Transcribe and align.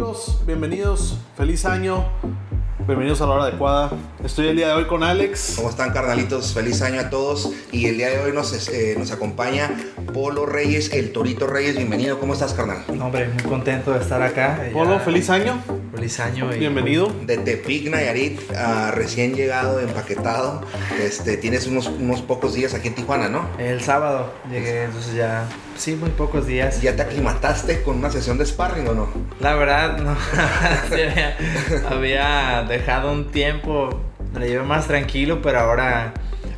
amigos? 0.00 0.38
Bienvenidos, 0.46 1.18
feliz 1.36 1.66
año. 1.66 2.06
Bienvenidos 2.86 3.20
a 3.20 3.26
la 3.26 3.32
hora 3.34 3.44
adecuada. 3.44 3.90
Estoy 4.24 4.48
el 4.48 4.56
día 4.56 4.68
de 4.68 4.72
hoy 4.72 4.86
con 4.86 5.02
Alex. 5.04 5.52
¿Cómo 5.56 5.68
están, 5.68 5.92
carnalitos? 5.92 6.54
Feliz 6.54 6.80
año 6.80 7.00
a 7.02 7.10
todos. 7.10 7.52
Y 7.70 7.84
el 7.86 7.98
día 7.98 8.08
de 8.08 8.18
hoy 8.20 8.32
nos, 8.32 8.68
eh, 8.70 8.96
nos 8.98 9.12
acompaña 9.12 9.70
Polo 10.14 10.46
Reyes, 10.46 10.92
el 10.94 11.12
Torito 11.12 11.46
Reyes. 11.46 11.76
Bienvenido. 11.76 12.18
¿Cómo 12.18 12.32
estás, 12.32 12.54
carnal? 12.54 12.82
No, 12.94 13.06
hombre, 13.06 13.28
muy 13.28 13.42
contento 13.42 13.92
de 13.92 14.00
estar 14.00 14.22
acá. 14.22 14.70
Polo, 14.72 14.94
ya- 14.94 15.00
feliz 15.00 15.28
año. 15.28 15.62
Feliz 15.94 16.18
año. 16.18 16.52
y- 16.54 16.58
Bienvenido. 16.58 17.12
De 17.26 17.36
Tepic, 17.36 17.90
Nayarit, 17.90 18.40
ah, 18.56 18.90
recién 18.94 19.34
llegado, 19.34 19.80
empaquetado. 19.80 20.62
Este, 21.00 21.36
tienes 21.36 21.66
unos, 21.66 21.86
unos 21.88 22.22
pocos 22.22 22.54
días 22.54 22.72
aquí 22.72 22.88
en 22.88 22.94
Tijuana, 22.94 23.28
¿no? 23.28 23.46
El 23.58 23.82
sábado 23.82 24.32
llegué, 24.50 24.84
entonces 24.84 25.14
ya, 25.14 25.46
sí, 25.76 25.94
muy 25.96 26.10
pocos 26.10 26.46
días. 26.46 26.80
¿Ya 26.80 26.96
te 26.96 27.02
aclimataste 27.02 27.82
con 27.82 27.98
una 27.98 28.10
sesión 28.10 28.38
de 28.38 28.46
sparring 28.46 28.88
o 28.88 28.94
no? 28.94 29.08
La 29.40 29.54
verdad, 29.54 29.98
no. 29.98 30.14
Sí, 30.88 31.00
había, 31.02 31.36
había 31.90 32.64
dejado 32.68 33.10
un 33.12 33.30
tiempo, 33.30 33.88
me 34.34 34.40
lo 34.40 34.46
llevé 34.46 34.62
más 34.64 34.86
tranquilo, 34.86 35.40
pero 35.42 35.60
ahora, 35.60 36.12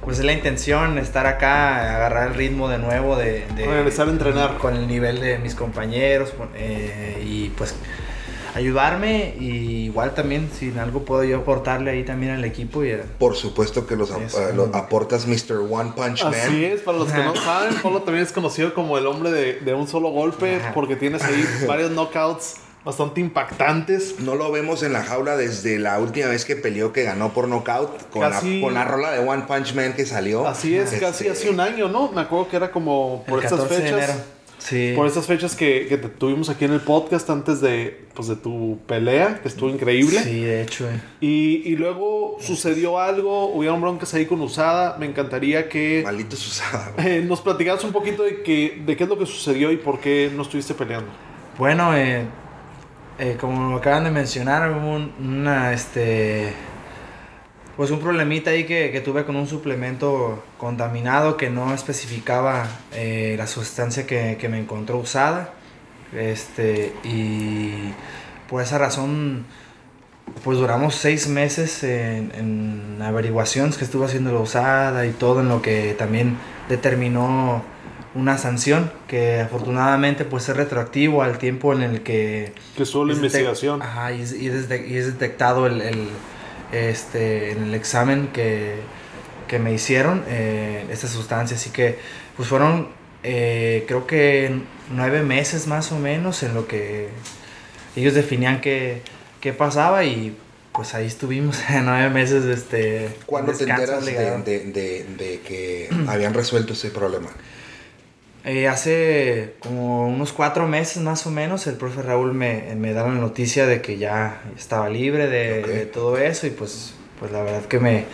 pues 0.04 0.18
es 0.18 0.24
la 0.24 0.32
intención 0.32 0.98
estar 0.98 1.26
acá, 1.26 1.94
agarrar 1.96 2.28
el 2.28 2.34
ritmo 2.34 2.68
de 2.68 2.78
nuevo, 2.78 3.16
de, 3.16 3.46
de- 3.54 3.66
Regresar 3.66 4.08
a 4.08 4.10
entrenar. 4.10 4.58
con 4.58 4.74
el 4.76 4.86
nivel 4.88 5.20
de 5.20 5.38
mis 5.38 5.54
compañeros 5.54 6.32
eh, 6.56 7.22
y 7.24 7.50
pues 7.50 7.74
ayudarme 8.54 9.34
y 9.40 9.84
igual 9.86 10.12
también 10.14 10.50
si 10.52 10.68
en 10.68 10.78
algo 10.78 11.04
puedo 11.06 11.24
yo 11.24 11.38
aportarle 11.38 11.90
ahí 11.90 12.02
también 12.04 12.32
al 12.32 12.44
equipo 12.44 12.84
y 12.84 12.92
a- 12.92 13.02
Por 13.18 13.34
supuesto 13.36 13.86
que 13.86 13.96
los, 13.96 14.10
ap- 14.10 14.54
los 14.54 14.74
aportas 14.74 15.26
Mr. 15.26 15.58
One 15.70 15.92
Punch 15.96 16.24
Man. 16.24 16.34
Así 16.34 16.64
es, 16.64 16.80
para 16.82 16.98
los 16.98 17.10
que 17.10 17.22
no 17.22 17.34
saben, 17.36 17.74
Polo 17.76 18.02
también 18.02 18.26
es 18.26 18.32
conocido 18.32 18.74
como 18.74 18.98
el 18.98 19.06
hombre 19.06 19.30
de, 19.30 19.54
de 19.60 19.72
un 19.74 19.86
solo 19.88 20.10
golpe, 20.10 20.60
porque 20.74 20.96
tienes 20.96 21.22
ahí 21.22 21.44
varios 21.66 21.90
knockouts 21.92 22.56
bastante 22.84 23.20
impactantes. 23.20 24.20
No 24.20 24.34
lo 24.34 24.50
vemos 24.52 24.82
en 24.82 24.92
la 24.92 25.02
jaula 25.02 25.36
desde 25.36 25.78
la 25.78 25.98
última 25.98 26.26
vez 26.28 26.44
que 26.44 26.56
peleó, 26.56 26.92
que 26.92 27.02
ganó 27.04 27.32
por 27.32 27.48
knockout, 27.48 28.10
con, 28.10 28.22
Casi- 28.22 28.56
la, 28.60 28.66
con 28.66 28.74
la 28.74 28.84
rola 28.84 29.12
de 29.12 29.18
One 29.26 29.44
Punch 29.46 29.74
Man 29.74 29.92
que 29.94 30.06
salió. 30.06 30.46
Así 30.46 30.76
es, 30.76 30.86
Este, 30.92 30.98
casi 31.00 31.28
hace 31.28 31.50
un 31.50 31.60
año, 31.60 31.88
¿no? 31.88 32.10
Me 32.12 32.20
acuerdo 32.22 32.48
que 32.48 32.56
era 32.56 32.70
como 32.70 33.24
por 33.26 33.38
el 33.40 33.44
estas 33.44 33.60
14 33.60 33.82
de 33.82 33.90
fechas. 33.90 34.08
enero. 34.10 34.24
Sí. 34.58 34.92
Por 34.94 35.08
estas 35.08 35.26
fechas 35.26 35.56
que, 35.56 35.86
que 35.88 35.98
te 35.98 36.08
tuvimos 36.08 36.48
aquí 36.48 36.64
en 36.66 36.72
el 36.72 36.80
podcast 36.80 37.28
antes 37.30 37.60
de, 37.60 38.04
pues, 38.14 38.28
de 38.28 38.36
tu 38.36 38.78
pelea, 38.86 39.40
que 39.42 39.48
estuvo 39.48 39.68
increíble. 39.68 40.20
Sí, 40.22 40.40
de 40.42 40.62
hecho. 40.62 40.88
eh. 40.88 41.00
Y, 41.20 41.62
y 41.68 41.74
luego 41.74 42.36
sucedió 42.40 43.00
algo, 43.00 43.46
hubieron 43.46 43.80
broncas 43.80 44.14
ahí 44.14 44.24
con 44.24 44.40
Usada. 44.40 44.96
Me 44.98 45.06
encantaría 45.06 45.68
que 45.68 46.02
Maldito 46.04 46.36
Susada. 46.36 46.92
güey. 46.96 47.08
eh, 47.08 47.20
nos 47.24 47.40
platicaras 47.40 47.82
un 47.82 47.90
poquito 47.90 48.22
de, 48.22 48.44
que, 48.44 48.80
de 48.86 48.96
qué 48.96 49.02
es 49.02 49.08
lo 49.10 49.18
que 49.18 49.26
sucedió 49.26 49.72
y 49.72 49.78
por 49.78 49.98
qué 49.98 50.30
no 50.32 50.42
estuviste 50.42 50.74
peleando. 50.74 51.10
Bueno, 51.58 51.96
eh, 51.96 52.24
eh, 53.18 53.36
como 53.40 53.70
lo 53.70 53.76
acaban 53.76 54.04
de 54.04 54.10
mencionar, 54.10 54.70
hubo 54.70 54.94
un, 54.94 55.12
una, 55.20 55.72
este, 55.72 56.52
pues 57.76 57.90
un 57.90 58.00
problemita 58.00 58.50
ahí 58.50 58.64
que, 58.64 58.90
que 58.90 59.00
tuve 59.00 59.24
con 59.24 59.36
un 59.36 59.46
suplemento 59.46 60.42
contaminado 60.58 61.36
que 61.36 61.50
no 61.50 61.74
especificaba 61.74 62.66
eh, 62.92 63.34
la 63.38 63.46
sustancia 63.46 64.06
que, 64.06 64.36
que 64.40 64.48
me 64.48 64.58
encontró 64.58 64.98
usada. 64.98 65.52
Este, 66.14 66.92
y 67.04 67.92
por 68.48 68.62
esa 68.62 68.78
razón, 68.78 69.46
pues 70.44 70.58
duramos 70.58 70.94
seis 70.94 71.28
meses 71.28 71.82
en, 71.84 72.32
en 72.34 73.02
averiguaciones 73.02 73.78
que 73.78 73.84
estuvo 73.84 74.04
haciendo 74.04 74.32
la 74.32 74.40
usada 74.40 75.06
y 75.06 75.12
todo 75.12 75.40
en 75.40 75.48
lo 75.48 75.62
que 75.62 75.94
también 75.94 76.36
determinó 76.68 77.62
una 78.14 78.36
sanción 78.38 78.92
que 79.08 79.40
afortunadamente 79.40 80.24
pues 80.24 80.48
es 80.48 80.56
retroactivo 80.56 81.22
al 81.22 81.38
tiempo 81.38 81.72
en 81.72 81.82
el 81.82 82.02
que 82.02 82.52
Que 82.76 82.84
detec- 83.12 83.16
investigación. 83.16 83.80
Ajá, 83.82 84.12
y 84.12 84.22
es, 84.22 84.32
y 84.34 84.48
es 84.48 84.68
de- 84.68 84.86
y 84.86 84.96
es 84.96 85.06
detectado 85.06 85.66
el, 85.66 85.80
el, 85.80 86.08
este, 86.72 87.52
en 87.52 87.64
el 87.64 87.74
examen 87.74 88.28
que, 88.32 88.74
que 89.48 89.58
me 89.58 89.72
hicieron 89.72 90.24
eh, 90.28 90.84
esta 90.90 91.08
sustancia. 91.08 91.56
Así 91.56 91.70
que, 91.70 91.98
pues 92.36 92.48
fueron, 92.48 92.88
eh, 93.22 93.84
creo 93.86 94.06
que 94.06 94.60
nueve 94.90 95.22
meses 95.22 95.66
más 95.66 95.92
o 95.92 95.98
menos 95.98 96.42
en 96.42 96.54
lo 96.54 96.66
que 96.66 97.08
ellos 97.96 98.14
definían 98.14 98.60
qué, 98.60 99.02
qué 99.40 99.52
pasaba 99.52 100.04
y 100.04 100.36
pues 100.72 100.94
ahí 100.94 101.06
estuvimos 101.06 101.58
nueve 101.82 102.10
meses. 102.10 102.44
Este, 102.44 103.06
en 103.06 103.14
¿Cuándo 103.26 103.52
te 103.52 103.64
enteras 103.64 104.04
de- 104.04 104.60
de- 104.72 105.04
de 105.16 105.40
que 105.40 105.88
habían 106.08 106.34
resuelto 106.34 106.72
ese 106.74 106.90
problema? 106.90 107.28
Eh, 108.44 108.66
hace 108.66 109.54
como 109.60 110.08
unos 110.08 110.32
cuatro 110.32 110.66
meses 110.66 111.00
más 111.00 111.24
o 111.28 111.30
menos 111.30 111.68
el 111.68 111.76
profe 111.76 112.02
Raúl 112.02 112.34
me, 112.34 112.74
me 112.74 112.92
da 112.92 113.04
la 113.06 113.14
noticia 113.14 113.66
de 113.66 113.80
que 113.80 113.98
ya 113.98 114.42
estaba 114.58 114.88
libre 114.88 115.28
de, 115.28 115.86
todo 115.86 116.18
eso 116.18 116.48
y 116.48 116.50
pues, 116.50 116.94
pues 117.20 117.30
la 117.30 117.42
verdad 117.44 117.64
que 117.66 117.78
me, 117.78 118.04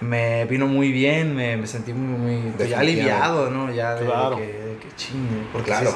me 0.00 0.44
vino 0.44 0.68
muy 0.68 0.92
bien, 0.92 1.34
me, 1.34 1.56
me 1.56 1.66
sentí 1.66 1.92
muy, 1.92 2.16
muy 2.16 2.68
ya 2.68 2.78
aliviado, 2.78 3.50
¿no? 3.50 3.72
Ya 3.74 3.96
de, 3.96 4.06
Claro. 4.06 4.36
de 4.36 4.46
que, 4.46 4.52
de 4.52 4.76
que 4.76 4.88
chingue, 4.96 5.42
porque 5.52 5.70
Claro. 5.72 5.94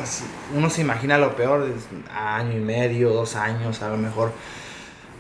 uno 0.53 0.69
se 0.69 0.81
imagina 0.81 1.17
lo 1.17 1.37
peor, 1.37 1.65
año 2.13 2.57
y 2.57 2.61
medio, 2.61 3.11
dos 3.11 3.37
años, 3.37 3.83
a 3.83 3.89
lo 3.89 3.97
mejor, 3.99 4.33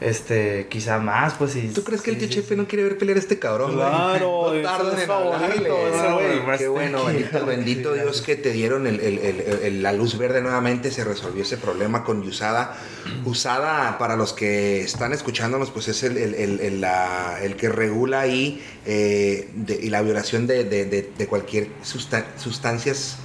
este, 0.00 0.66
quizá 0.68 0.98
más, 0.98 1.34
pues 1.34 1.54
y... 1.56 1.68
¿Tú 1.68 1.82
crees 1.84 2.02
que 2.02 2.10
el 2.10 2.16
sí, 2.16 2.20
tío 2.20 2.28
sí, 2.28 2.34
Chefe 2.34 2.56
no 2.56 2.66
quiere 2.66 2.84
ver 2.84 2.98
pelear 2.98 3.16
a 3.16 3.20
este 3.20 3.38
cabrón? 3.38 3.74
Claro, 3.74 4.52
no 4.54 4.62
tardan 4.62 5.00
en 5.00 5.06
favorito, 5.06 5.78
Ah, 5.94 6.12
güey. 6.44 6.58
Qué 6.58 6.68
bueno, 6.68 7.04
bendito, 7.04 7.46
bendito 7.46 7.92
Dios 7.94 8.20
que 8.22 8.36
te 8.36 8.50
dieron 8.52 8.86
el- 8.86 9.00
el- 9.00 9.18
el- 9.18 9.40
el- 9.62 9.82
la 9.82 9.92
luz 9.92 10.18
verde 10.18 10.40
nuevamente, 10.42 10.90
se 10.90 11.04
resolvió 11.04 11.42
ese 11.42 11.56
problema 11.56 12.04
con 12.04 12.20
Usada. 12.26 12.76
Usada, 13.24 13.96
para 13.98 14.16
los 14.16 14.32
que 14.32 14.80
están 14.82 15.12
escuchándonos, 15.12 15.70
pues 15.70 15.88
es 15.88 16.02
el, 16.02 16.16
el- 16.18 16.34
el- 16.34 16.60
el- 16.60 16.80
la- 16.80 17.38
el 17.42 17.56
que 17.56 17.68
regula 17.68 18.20
ahí 18.20 18.62
eh, 18.86 19.48
de- 19.54 19.76
y 19.76 19.90
la 19.90 20.02
violación 20.02 20.46
de, 20.46 20.64
de- 20.64 20.84
de- 20.86 21.10
de 21.16 21.26
cualquier 21.26 21.68
sustan- 21.84 22.26
sustancias, 22.36 23.16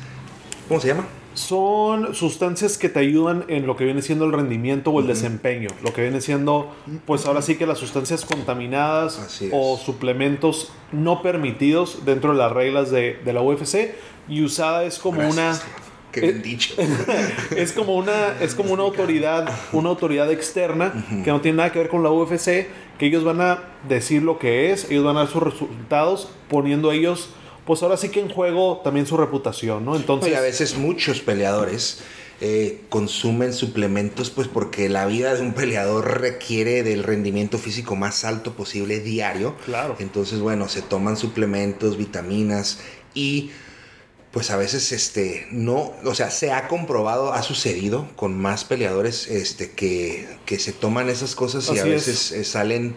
¿cómo 0.67 0.79
se 0.79 0.87
llama? 0.89 1.07
Son 1.33 2.13
sustancias 2.15 2.77
que 2.77 2.89
te 2.89 2.99
ayudan 2.99 3.45
en 3.47 3.65
lo 3.67 3.75
que 3.77 3.85
viene 3.85 4.01
siendo 4.01 4.25
el 4.25 4.33
rendimiento 4.33 4.91
o 4.91 4.99
el 4.99 5.07
desempeño. 5.07 5.69
Lo 5.83 5.93
que 5.93 6.01
viene 6.01 6.21
siendo, 6.21 6.71
pues 7.05 7.25
ahora 7.25 7.41
sí 7.41 7.55
que 7.55 7.65
las 7.65 7.77
sustancias 7.77 8.25
contaminadas 8.25 9.41
es. 9.41 9.49
o 9.53 9.77
suplementos 9.77 10.71
no 10.91 11.21
permitidos 11.21 12.05
dentro 12.05 12.31
de 12.31 12.37
las 12.39 12.51
reglas 12.51 12.91
de, 12.91 13.19
de 13.23 13.33
la 13.33 13.41
UFC. 13.41 13.93
Y 14.27 14.43
usada 14.43 14.83
es 14.83 14.99
como 14.99 15.19
Gracias. 15.19 15.63
Qué 16.11 16.21
bien 16.21 16.37
Eh, 16.37 16.41
dicho. 16.41 16.73
es 17.55 17.71
como 17.71 17.95
una 17.95 18.35
es 18.41 18.55
como 18.55 18.73
una 18.73 18.81
autoridad 18.81 19.47
una 19.71 19.89
autoridad 19.89 20.31
externa 20.31 20.91
que 21.23 21.29
no 21.29 21.39
tiene 21.39 21.57
nada 21.57 21.71
que 21.71 21.77
ver 21.77 21.89
con 21.89 22.01
la 22.01 22.09
UFC 22.09 22.67
que 22.97 23.05
ellos 23.05 23.23
van 23.23 23.41
a 23.41 23.59
decir 23.87 24.23
lo 24.23 24.39
que 24.39 24.71
es 24.71 24.89
ellos 24.89 25.03
van 25.03 25.17
a 25.17 25.19
dar 25.19 25.29
sus 25.29 25.43
resultados 25.43 26.29
poniendo 26.47 26.91
ellos 26.91 27.29
pues 27.69 27.83
ahora 27.83 27.97
sí 27.97 28.09
que 28.09 28.19
en 28.19 28.29
juego 28.29 28.81
también 28.83 29.05
su 29.05 29.15
reputación 29.15 29.85
no 29.85 29.95
entonces 29.95 30.31
y 30.31 30.33
a 30.33 30.41
veces 30.41 30.75
muchos 30.75 31.19
peleadores 31.21 31.99
eh, 32.41 32.81
consumen 32.89 33.53
suplementos 33.53 34.31
pues 34.31 34.47
porque 34.47 34.89
la 34.89 35.05
vida 35.05 35.35
de 35.35 35.41
un 35.41 35.53
peleador 35.53 36.19
requiere 36.19 36.81
del 36.81 37.03
rendimiento 37.03 37.59
físico 37.59 37.97
más 37.97 38.23
alto 38.23 38.53
posible 38.53 39.01
diario. 39.01 39.57
Claro. 39.65 39.97
Entonces, 39.99 40.39
bueno, 40.39 40.69
se 40.69 40.81
toman 40.81 41.17
suplementos, 41.17 41.97
vitaminas 41.97 42.79
y 43.13 43.51
pues 44.31 44.51
a 44.51 44.57
veces 44.57 44.93
este 44.93 45.47
no, 45.51 45.91
o 46.05 46.15
sea, 46.15 46.31
se 46.31 46.51
ha 46.53 46.69
comprobado, 46.69 47.33
ha 47.33 47.43
sucedido 47.43 48.07
con 48.15 48.39
más 48.39 48.63
peleadores 48.63 49.27
este 49.27 49.71
que, 49.71 50.25
que 50.45 50.59
se 50.59 50.71
toman 50.71 51.09
esas 51.09 51.35
cosas 51.35 51.67
y 51.67 51.77
a 51.77 51.81
Así 51.81 51.89
veces 51.89 52.31
eh, 52.31 52.45
salen 52.45 52.95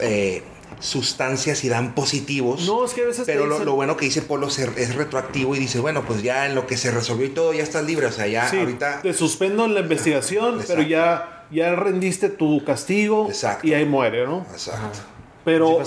eh, 0.00 0.42
sustancias 0.80 1.64
y 1.64 1.68
dan 1.68 1.94
positivos. 1.94 2.66
no 2.66 2.84
es 2.84 2.92
que 2.94 3.02
a 3.02 3.06
veces 3.06 3.24
Pero 3.26 3.46
lo, 3.46 3.54
dicen- 3.54 3.66
lo 3.66 3.74
bueno 3.74 3.96
que 3.96 4.04
dice 4.06 4.22
Polo 4.22 4.48
es 4.48 4.94
retroactivo 4.94 5.54
y 5.56 5.58
dice, 5.58 5.80
bueno, 5.80 6.04
pues 6.06 6.22
ya 6.22 6.46
en 6.46 6.54
lo 6.54 6.66
que 6.66 6.76
se 6.76 6.90
resolvió 6.90 7.26
y 7.26 7.30
todo, 7.30 7.52
ya 7.52 7.62
estás 7.62 7.84
libre. 7.84 8.06
O 8.06 8.12
sea, 8.12 8.26
ya 8.26 8.48
sí, 8.48 8.58
ahorita... 8.58 9.02
te 9.02 9.12
suspendo 9.14 9.64
en 9.64 9.74
la 9.74 9.80
investigación 9.80 10.54
Exacto. 10.60 10.74
pero 10.76 10.82
ya 10.88 11.38
ya 11.50 11.74
rendiste 11.74 12.30
tu 12.30 12.64
castigo 12.64 13.26
Exacto. 13.28 13.66
y 13.66 13.74
ahí 13.74 13.84
muere 13.84 14.26
no 14.26 14.46
Exacto. 14.52 14.98
Pero, 15.44 15.82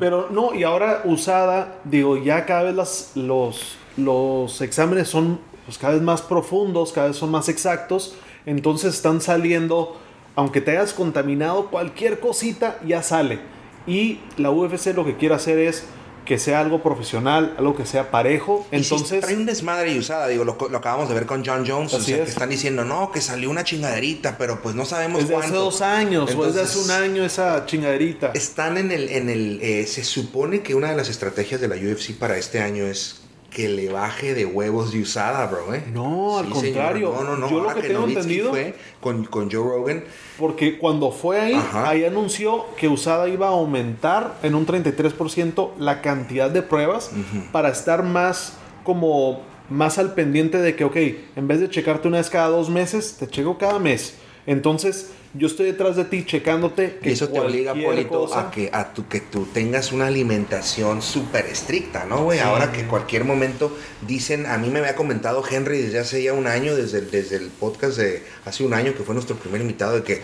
pero 0.00 0.28
no, 0.30 0.54
y 0.54 0.64
ahora 0.64 1.02
usada, 1.04 1.76
digo, 1.84 2.16
ya 2.16 2.46
cada 2.46 2.64
vez 2.64 2.74
las, 2.74 3.10
los, 3.14 3.76
los 3.96 4.60
exámenes 4.60 5.08
son 5.08 5.38
pues, 5.66 5.78
cada 5.78 5.92
vez 5.94 6.02
más 6.02 6.20
profundos, 6.22 6.92
cada 6.92 7.08
vez 7.08 7.16
son 7.16 7.30
más 7.30 7.48
exactos, 7.48 8.14
entonces 8.46 8.94
están 8.94 9.20
saliendo, 9.20 9.96
aunque 10.36 10.60
te 10.60 10.72
hayas 10.72 10.92
contaminado, 10.94 11.70
cualquier 11.70 12.18
cosita 12.18 12.78
ya 12.84 13.02
sale. 13.02 13.38
Y 13.86 14.20
la 14.36 14.50
UFC 14.50 14.94
lo 14.94 15.04
que 15.04 15.16
quiere 15.16 15.34
hacer 15.34 15.58
es 15.58 15.84
que 16.24 16.38
sea 16.38 16.60
algo 16.60 16.82
profesional, 16.82 17.54
algo 17.58 17.76
que 17.76 17.86
sea 17.86 18.10
parejo. 18.10 18.66
Entonces, 18.70 19.20
trae 19.20 19.36
un 19.36 19.46
desmadre 19.46 19.92
y 19.92 19.98
usada, 19.98 20.26
digo, 20.28 20.44
lo, 20.44 20.56
lo 20.70 20.78
acabamos 20.78 21.08
de 21.08 21.14
ver 21.14 21.26
con 21.26 21.44
John 21.44 21.64
Jones, 21.66 21.92
o 21.92 22.00
sea, 22.00 22.16
es. 22.16 22.22
que 22.22 22.30
están 22.30 22.48
diciendo, 22.48 22.84
no, 22.84 23.12
que 23.12 23.20
salió 23.20 23.50
una 23.50 23.62
chingaderita, 23.64 24.38
pero 24.38 24.62
pues 24.62 24.74
no 24.74 24.84
sabemos 24.84 25.22
es 25.22 25.28
de 25.28 25.36
hace 25.36 25.52
dos 25.52 25.82
años, 25.82 26.34
o 26.34 26.46
es 26.46 26.54
de 26.54 26.62
hace 26.62 26.78
Entonces, 26.78 26.84
un 26.84 26.90
año 26.90 27.24
esa 27.24 27.66
chingaderita. 27.66 28.32
Están 28.34 28.78
en 28.78 28.90
el, 28.90 29.10
en 29.10 29.28
el, 29.28 29.60
eh, 29.62 29.86
se 29.86 30.04
supone 30.04 30.62
que 30.62 30.74
una 30.74 30.90
de 30.90 30.96
las 30.96 31.08
estrategias 31.08 31.60
de 31.60 31.68
la 31.68 31.76
UFC 31.76 32.14
para 32.14 32.36
este 32.38 32.60
año 32.60 32.84
es 32.84 33.20
que 33.54 33.68
le 33.68 33.88
baje 33.88 34.34
de 34.34 34.44
huevos 34.44 34.92
de 34.92 35.00
usada, 35.00 35.46
bro, 35.46 35.72
¿eh? 35.72 35.84
No, 35.92 36.38
al 36.38 36.50
contrario. 36.50 37.12
No, 37.14 37.22
no, 37.22 37.36
no. 37.36 37.48
Yo 37.48 37.60
lo 37.62 37.72
que 37.72 37.82
tengo 37.82 38.04
entendido- 38.06 38.50
fue 38.50 38.74
con, 39.00 39.24
con 39.26 39.48
Joe 39.50 39.62
Rogan. 39.62 40.02
Porque 40.38 40.76
cuando 40.76 41.12
fue 41.12 41.38
ahí, 41.40 41.54
Ajá. 41.54 41.88
ahí 41.88 42.04
anunció 42.04 42.66
que 42.76 42.88
USADA 42.88 43.28
iba 43.28 43.46
a 43.46 43.50
aumentar 43.50 44.38
en 44.42 44.56
un 44.56 44.66
33% 44.66 45.70
la 45.78 46.02
cantidad 46.02 46.50
de 46.50 46.62
pruebas 46.62 47.12
para 47.52 47.68
estar 47.68 48.02
más 48.02 48.54
como 48.82 49.40
más 49.70 49.98
al 49.98 50.12
pendiente 50.14 50.58
de 50.58 50.74
que, 50.76 50.84
ok, 50.84 50.96
en 51.36 51.48
vez 51.48 51.60
de 51.60 51.70
checarte 51.70 52.08
una 52.08 52.18
vez 52.18 52.28
cada 52.28 52.48
dos 52.48 52.68
meses, 52.68 53.16
te 53.18 53.26
checo 53.28 53.56
cada 53.56 53.78
mes. 53.78 54.14
Entonces, 54.46 55.10
yo 55.32 55.46
estoy 55.46 55.66
detrás 55.66 55.96
de 55.96 56.04
ti 56.04 56.24
checándote. 56.24 56.98
Y 57.02 57.10
eso 57.12 57.28
te 57.28 57.40
obliga, 57.40 57.72
Polito, 57.86 58.10
a 58.38 58.50
que, 58.50 58.70
a 58.72 58.92
tu, 58.92 59.08
que 59.08 59.20
tú 59.20 59.46
tengas 59.52 59.90
una 59.92 60.06
alimentación 60.06 61.00
súper 61.02 61.46
estricta, 61.46 62.04
¿no, 62.04 62.24
güey? 62.24 62.38
Ahora 62.40 62.70
que 62.72 62.84
cualquier 62.86 63.24
momento 63.24 63.76
dicen, 64.06 64.46
a 64.46 64.58
mí 64.58 64.68
me 64.68 64.80
había 64.80 64.94
comentado 64.94 65.42
Henry 65.50 65.78
desde 65.82 65.98
hace 65.98 66.22
ya 66.22 66.34
un 66.34 66.46
año, 66.46 66.76
desde, 66.76 66.98
el- 66.98 67.10
desde 67.10 67.36
el 67.36 67.48
podcast 67.48 67.96
de 67.96 68.22
hace 68.44 68.64
un 68.64 68.74
año, 68.74 68.94
que 68.94 69.02
fue 69.02 69.14
nuestro 69.14 69.36
primer 69.36 69.60
invitado, 69.62 69.94
de 69.94 70.02
que, 70.02 70.20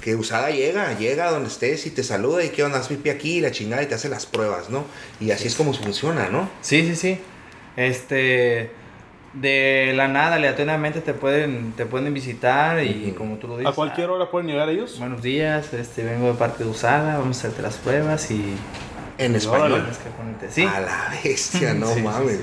que 0.00 0.14
Usada 0.14 0.50
llega, 0.50 0.96
llega 0.98 1.30
donde 1.30 1.48
estés 1.48 1.84
y 1.86 1.90
te 1.90 2.02
saluda 2.04 2.44
y 2.44 2.50
qué 2.50 2.62
onda, 2.62 2.78
haz 2.78 2.88
pipi 2.88 3.10
aquí, 3.10 3.38
y 3.38 3.40
la 3.40 3.50
chingada, 3.50 3.82
y 3.82 3.86
te 3.86 3.94
hace 3.96 4.08
las 4.08 4.24
pruebas, 4.24 4.70
¿no? 4.70 4.84
Y 5.20 5.30
así 5.32 5.48
es 5.48 5.56
como 5.56 5.74
funciona, 5.74 6.28
¿no? 6.28 6.48
Sí, 6.62 6.86
sí, 6.86 6.94
sí. 6.96 7.18
Este. 7.76 8.70
De 9.34 9.92
la 9.96 10.06
nada, 10.06 10.36
aleatoriamente 10.36 11.00
te 11.00 11.12
pueden, 11.12 11.72
te 11.76 11.86
pueden 11.86 12.14
visitar 12.14 12.82
y 12.84 13.08
Ujú. 13.08 13.18
como 13.18 13.36
tú 13.36 13.48
lo 13.48 13.58
dices. 13.58 13.72
¿A 13.72 13.74
cualquier 13.74 14.10
hora 14.10 14.30
pueden 14.30 14.46
llegar 14.48 14.68
ellos? 14.68 14.98
Buenos 15.00 15.22
días, 15.22 15.72
este, 15.72 16.04
vengo 16.04 16.28
de 16.28 16.34
parte 16.34 16.62
de 16.62 16.70
Usada, 16.70 17.18
vamos 17.18 17.38
a 17.38 17.40
hacerte 17.40 17.62
las 17.62 17.76
pruebas 17.78 18.30
y... 18.30 18.54
En 19.16 19.34
español. 19.36 19.82
Tienes 19.82 19.98
que 19.98 20.50
Sí. 20.50 20.64
A 20.64 20.80
la 20.80 21.12
bestia, 21.22 21.74
no 21.74 21.86
Sí, 21.94 22.02
mames. 22.02 22.36
sí. 22.40 22.42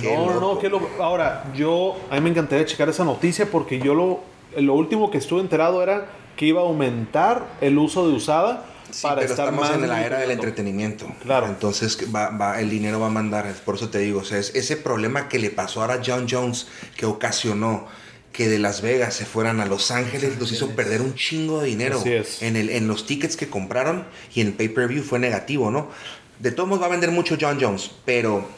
güey. 0.00 0.02
Qué 0.02 0.14
no, 0.16 0.26
no, 0.26 0.34
loco. 0.34 0.54
no, 0.54 0.58
que 0.58 0.68
lo, 0.68 0.88
ahora, 1.00 1.44
yo, 1.54 1.96
a 2.10 2.14
mí 2.16 2.20
me 2.22 2.30
encantaría 2.30 2.64
checar 2.66 2.88
esa 2.88 3.04
noticia 3.04 3.46
porque 3.50 3.78
yo 3.78 3.94
lo, 3.94 4.20
lo 4.56 4.74
último 4.74 5.10
que 5.10 5.18
estuve 5.18 5.40
enterado 5.40 5.82
era 5.82 6.06
que 6.36 6.46
iba 6.46 6.60
a 6.60 6.64
aumentar 6.64 7.44
el 7.60 7.76
uso 7.78 8.08
de 8.08 8.14
usada 8.14 8.64
Sí, 8.90 9.02
para 9.02 9.16
pero 9.20 9.30
estar 9.30 9.46
estamos 9.46 9.68
más 9.70 9.78
en 9.78 9.88
la 9.88 10.04
era 10.04 10.18
del 10.18 10.30
entretenimiento. 10.32 11.06
Claro. 11.22 11.46
Entonces 11.46 11.98
va, 12.14 12.30
va- 12.30 12.60
el 12.60 12.68
dinero 12.70 13.00
va 13.00 13.06
a 13.06 13.10
mandar. 13.10 13.52
Por 13.64 13.76
eso 13.76 13.88
te 13.88 13.98
digo, 13.98 14.20
o 14.20 14.24
sea, 14.24 14.38
es 14.38 14.54
ese 14.54 14.76
problema 14.76 15.28
que 15.28 15.38
le 15.38 15.50
pasó 15.50 15.80
ahora 15.80 15.94
a 15.94 16.00
John 16.04 16.26
Jones, 16.28 16.66
que 16.96 17.06
ocasionó 17.06 17.86
que 18.32 18.48
de 18.48 18.58
Las 18.58 18.80
Vegas 18.80 19.14
se 19.14 19.26
fueran 19.26 19.60
a 19.60 19.66
Los 19.66 19.90
Ángeles, 19.90 20.38
los 20.38 20.50
hizo 20.52 20.70
perder 20.70 21.02
un 21.02 21.14
chingo 21.14 21.60
de 21.60 21.66
dinero 21.68 21.98
Así 22.00 22.12
es. 22.12 22.40
en, 22.42 22.56
el, 22.56 22.70
en 22.70 22.88
los 22.88 23.06
tickets 23.06 23.36
que 23.36 23.48
compraron 23.48 24.06
y 24.34 24.40
en 24.40 24.46
el 24.48 24.52
pay-per-view 24.54 25.02
fue 25.02 25.18
negativo, 25.18 25.70
¿no? 25.70 25.88
De 26.38 26.50
todos 26.50 26.66
modos 26.68 26.82
va 26.82 26.86
a 26.86 26.90
vender 26.90 27.10
mucho 27.10 27.36
John 27.38 27.58
Jones, 27.60 27.90
pero 28.06 28.48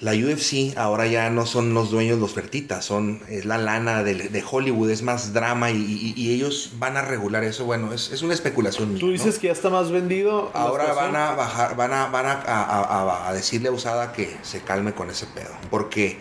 la 0.00 0.12
UFC 0.12 0.76
ahora 0.78 1.06
ya 1.06 1.28
no 1.30 1.44
son 1.46 1.74
los 1.74 1.90
dueños 1.90 2.18
los 2.18 2.32
fertitas, 2.32 2.84
son, 2.84 3.20
es 3.28 3.44
la 3.44 3.58
lana 3.58 4.02
de, 4.02 4.14
de 4.14 4.44
Hollywood, 4.50 4.90
es 4.90 5.02
más 5.02 5.32
drama 5.34 5.70
y, 5.70 5.76
y- 5.76 6.14
y 6.16 6.32
ellos 6.34 6.72
van 6.78 6.96
a 6.96 7.02
regular 7.02 7.44
eso. 7.44 7.64
Bueno, 7.66 7.92
es, 7.92 8.10
es 8.10 8.22
una 8.22 8.32
especulación 8.34 8.90
mía. 8.92 9.00
Tú 9.00 9.06
¿no? 9.06 9.12
dices 9.12 9.38
que 9.38 9.48
ya 9.48 9.52
está 9.52 9.68
más 9.68 9.90
vendido. 9.90 10.50
Ahora 10.54 10.94
van 10.94 11.14
a 11.16 11.32
bajar, 11.34 11.76
van 11.76 11.92
a, 11.92 12.06
van 12.06 12.26
a, 12.26 12.32
a- 12.32 12.64
a- 12.64 13.28
a 13.28 13.32
decirle 13.34 13.68
a 13.68 13.72
Usada 13.72 14.12
que 14.12 14.34
se 14.42 14.60
calme 14.60 14.92
con 14.94 15.10
ese 15.10 15.26
pedo. 15.26 15.50
Porque 15.70 16.18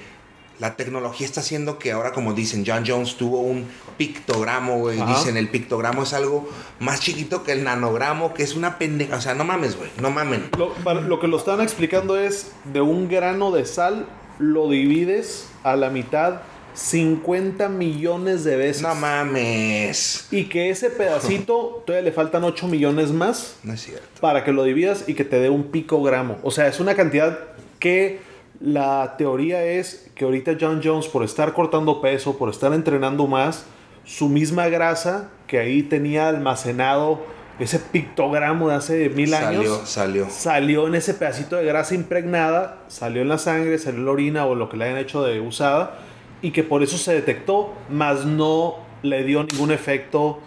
la 0.59 0.75
tecnología 0.75 1.25
está 1.25 1.39
haciendo 1.39 1.79
que 1.79 1.91
ahora, 1.94 2.11
como 2.11 2.33
dicen, 2.33 2.63
John 2.67 2.83
Jones 2.85 3.15
tuvo 3.15 3.39
un 3.39 3.65
pictogramo, 3.97 4.77
güey. 4.79 5.00
Dicen, 5.06 5.38
el 5.38 5.50
pictogramo 5.50 6.03
es 6.03 6.13
algo 6.13 6.50
más 6.79 7.00
chiquito 7.00 7.44
que 7.44 7.53
el 7.53 7.63
nanogramo, 7.63 8.33
que 8.33 8.44
es 8.44 8.56
una 8.56 8.77
pendeja. 8.77 9.15
O 9.17 9.21
sea, 9.21 9.33
no 9.35 9.44
mames, 9.45 9.77
güey, 9.77 9.89
no 10.01 10.11
mamen. 10.11 10.50
Lo, 10.57 10.73
para- 10.75 11.01
lo 11.01 11.19
que 11.19 11.27
lo 11.27 11.38
están 11.38 11.61
explicando 11.61 12.17
es 12.17 12.51
de 12.73 12.81
un 12.81 13.07
grano 13.07 13.51
de 13.51 13.65
sal 13.65 14.07
lo 14.38 14.69
divides 14.69 15.47
a 15.63 15.75
la 15.75 15.89
mitad 15.89 16.41
50 16.73 17.67
millones 17.69 18.44
de 18.44 18.56
veces. 18.56 18.81
No 18.81 18.95
mames. 18.95 20.27
Y 20.31 20.45
que 20.45 20.69
ese 20.69 20.89
pedacito 20.89 21.83
todavía 21.85 22.06
le 22.09 22.13
faltan 22.13 22.44
8 22.44 22.67
millones 22.67 23.11
más 23.11 23.56
No 23.63 23.73
es 23.73 23.81
cierto. 23.83 24.06
para 24.21 24.44
que 24.44 24.51
lo 24.51 24.63
dividas 24.63 25.06
y 25.07 25.13
que 25.13 25.23
te 25.25 25.39
dé 25.39 25.50
un 25.50 25.65
picogramo. 25.71 26.38
O 26.44 26.51
sea, 26.51 26.67
es 26.67 26.79
una 26.79 26.95
cantidad 26.95 27.39
que 27.79 28.19
la 28.59 29.15
teoría 29.17 29.63
es 29.63 30.09
que 30.15 30.25
ahorita 30.25 30.57
John 30.59 30.81
Jones, 30.83 31.07
por 31.07 31.23
estar 31.23 31.53
cortando 31.53 32.01
peso, 32.01 32.38
por 32.38 32.50
estar 32.50 32.73
entrenando 32.73 33.27
más, 33.27 33.65
su 34.06 34.27
misma 34.27 34.67
grasa 34.67 35.29
que 35.47 35.59
ahí 35.59 35.83
tenía 35.83 36.27
almacenado 36.27 37.21
ese 37.59 37.79
pictogramo 37.79 38.69
de 38.69 38.75
hace 38.75 39.09
mil 39.09 39.29
Salió, 39.29 39.59
años, 39.59 39.81
salió. 39.83 40.29
salió 40.29 40.88
en 40.88 40.95
ese 40.95 41.13
pedacito 41.13 41.57
de 41.57 41.65
grasa 41.65 41.94
impregnada, 41.94 42.79
salió 42.88 43.21
en 43.21 43.27
la 43.27 43.38
sangre, 43.38 43.77
salió 43.77 44.00
en 44.00 44.06
la 44.06 44.11
orina 44.11 44.45
o 44.45 44.56
lo 44.56 44.69
que 44.69 44.77
le 44.77 44.85
hayan 44.85 44.97
hecho 44.97 45.23
de 45.23 45.41
usada, 45.41 46.00
y 46.41 46.51
que 46.51 46.63
por 46.63 46.83
eso 46.83 46.97
se 46.97 47.13
detectó, 47.13 47.73
mas 47.89 48.25
no 48.25 48.75
le 49.03 49.23
dio 49.23 49.44
ningún 49.44 49.71
efecto 49.71 50.39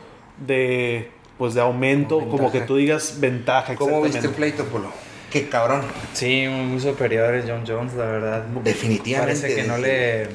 de 0.46 1.10
pues 1.36 1.54
de 1.54 1.60
aumento, 1.60 2.20
como 2.28 2.52
que 2.52 2.60
tú 2.60 2.76
digas 2.76 3.16
ventaja. 3.20 3.74
¿Cómo 3.74 4.00
viste 4.02 4.18
el 4.18 4.24
exactamente. 4.26 4.54
pleito, 4.54 4.64
Polo? 4.72 5.11
Qué 5.32 5.48
cabrón. 5.48 5.82
Sí, 6.12 6.46
muy 6.46 6.78
superiores 6.80 7.46
John 7.48 7.64
Jones, 7.66 7.94
la 7.94 8.04
verdad. 8.04 8.44
Definitivamente. 8.62 9.40
Parece 9.40 9.54
que 9.54 9.66
no 9.66 9.78
le... 9.78 10.28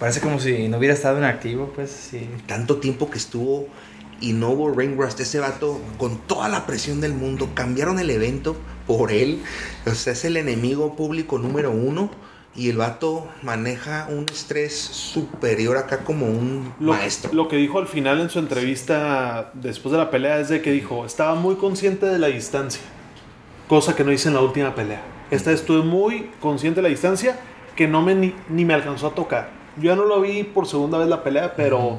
Parece 0.00 0.20
como 0.20 0.40
si 0.40 0.68
no 0.68 0.78
hubiera 0.78 0.92
estado 0.92 1.18
en 1.18 1.24
activo, 1.24 1.72
pues 1.74 1.90
sí. 1.90 2.28
tanto 2.46 2.78
tiempo 2.78 3.10
que 3.10 3.18
estuvo 3.18 3.68
y 4.20 4.32
no 4.32 4.50
hubo 4.50 4.70
rust. 4.70 5.20
Ese 5.20 5.38
vato, 5.38 5.80
con 5.98 6.18
toda 6.18 6.48
la 6.48 6.66
presión 6.66 7.00
del 7.00 7.14
mundo, 7.14 7.50
cambiaron 7.54 7.98
el 8.00 8.10
evento 8.10 8.56
por 8.86 9.12
él. 9.12 9.40
O 9.86 9.94
sea, 9.94 10.12
es 10.14 10.24
el 10.24 10.36
enemigo 10.36 10.96
público 10.96 11.38
número 11.38 11.70
uno. 11.70 12.10
Y 12.56 12.70
el 12.70 12.76
vato 12.76 13.28
maneja 13.42 14.06
un 14.08 14.26
estrés 14.32 14.74
superior 14.76 15.76
acá 15.76 16.04
como 16.04 16.26
un 16.26 16.72
Lo, 16.78 16.92
maestro. 16.92 17.32
lo 17.32 17.48
que 17.48 17.56
dijo 17.56 17.80
al 17.80 17.88
final 17.88 18.20
en 18.20 18.30
su 18.30 18.38
entrevista 18.38 19.50
después 19.54 19.90
de 19.90 19.98
la 19.98 20.08
pelea 20.08 20.38
es 20.38 20.50
de 20.50 20.62
que 20.62 20.70
dijo, 20.70 21.04
estaba 21.04 21.34
muy 21.34 21.56
consciente 21.56 22.06
de 22.06 22.20
la 22.20 22.28
distancia, 22.28 22.80
cosa 23.68 23.96
que 23.96 24.04
no 24.04 24.12
hice 24.12 24.28
en 24.28 24.34
la 24.34 24.40
última 24.40 24.74
pelea. 24.74 25.02
Esta 25.30 25.50
vez 25.50 25.60
estuve 25.60 25.82
muy 25.82 26.30
consciente 26.40 26.76
de 26.76 26.82
la 26.82 26.88
distancia 26.88 27.38
que 27.76 27.88
no 27.88 28.02
me 28.02 28.14
ni, 28.14 28.34
ni 28.48 28.64
me 28.64 28.74
alcanzó 28.74 29.08
a 29.08 29.14
tocar. 29.14 29.50
Yo 29.76 29.90
ya 29.90 29.96
no 29.96 30.04
lo 30.04 30.20
vi 30.20 30.44
por 30.44 30.66
segunda 30.66 30.98
vez 30.98 31.08
la 31.08 31.22
pelea, 31.24 31.54
pero 31.56 31.98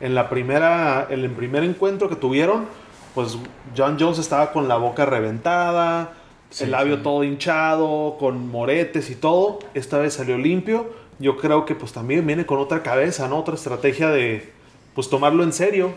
en 0.00 0.14
la 0.14 0.28
primera, 0.28 1.06
en 1.08 1.20
el 1.20 1.30
primer 1.30 1.62
encuentro 1.62 2.08
que 2.08 2.16
tuvieron, 2.16 2.66
pues 3.14 3.38
John 3.76 3.96
Jones 3.98 4.18
estaba 4.18 4.52
con 4.52 4.66
la 4.66 4.76
boca 4.76 5.06
reventada, 5.06 6.14
el 6.60 6.70
labio 6.70 7.02
todo 7.02 7.24
hinchado, 7.24 8.16
con 8.18 8.48
moretes 8.48 9.10
y 9.10 9.14
todo. 9.14 9.60
Esta 9.74 9.98
vez 9.98 10.14
salió 10.14 10.36
limpio. 10.36 10.92
Yo 11.18 11.36
creo 11.36 11.64
que 11.64 11.74
pues 11.74 11.92
también 11.92 12.26
viene 12.26 12.44
con 12.44 12.58
otra 12.58 12.82
cabeza, 12.82 13.28
¿no? 13.28 13.38
Otra 13.38 13.54
estrategia 13.54 14.08
de 14.10 14.52
pues 14.94 15.08
tomarlo 15.08 15.44
en 15.44 15.52
serio. 15.52 15.92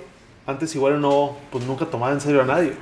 Antes 0.46 0.76
igual 0.76 1.02
no, 1.02 1.36
pues 1.52 1.66
nunca 1.66 1.86
tomaba 1.86 2.14
en 2.14 2.22
serio 2.22 2.42
a 2.42 2.46
nadie. 2.46 2.74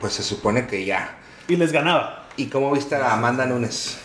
Pues 0.00 0.12
se 0.12 0.22
supone 0.22 0.66
que 0.66 0.84
ya. 0.84 1.16
Y 1.48 1.56
les 1.56 1.72
ganaba. 1.72 2.26
¿Y 2.36 2.46
cómo 2.46 2.72
viste 2.72 2.96
a 2.96 3.12
Amanda 3.12 3.46
Nunes? 3.46 3.98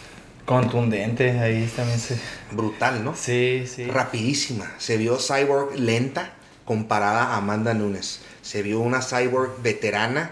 Contundente, 0.46 1.40
ahí 1.40 1.72
también 1.76 2.00
se... 2.00 2.20
Brutal, 2.52 3.04
¿no? 3.04 3.16
Sí, 3.16 3.66
sí. 3.68 3.86
Rapidísima. 3.86 4.72
Se 4.78 4.98
vio 4.98 5.18
Cyborg 5.18 5.76
lenta 5.78 6.34
comparada 6.66 7.26
a 7.26 7.38
Amanda 7.38 7.74
Nunes. 7.74 8.22
Se 8.42 8.62
vio 8.62 8.80
una 8.80 9.02
Cyborg 9.02 9.62
veterana. 9.62 10.32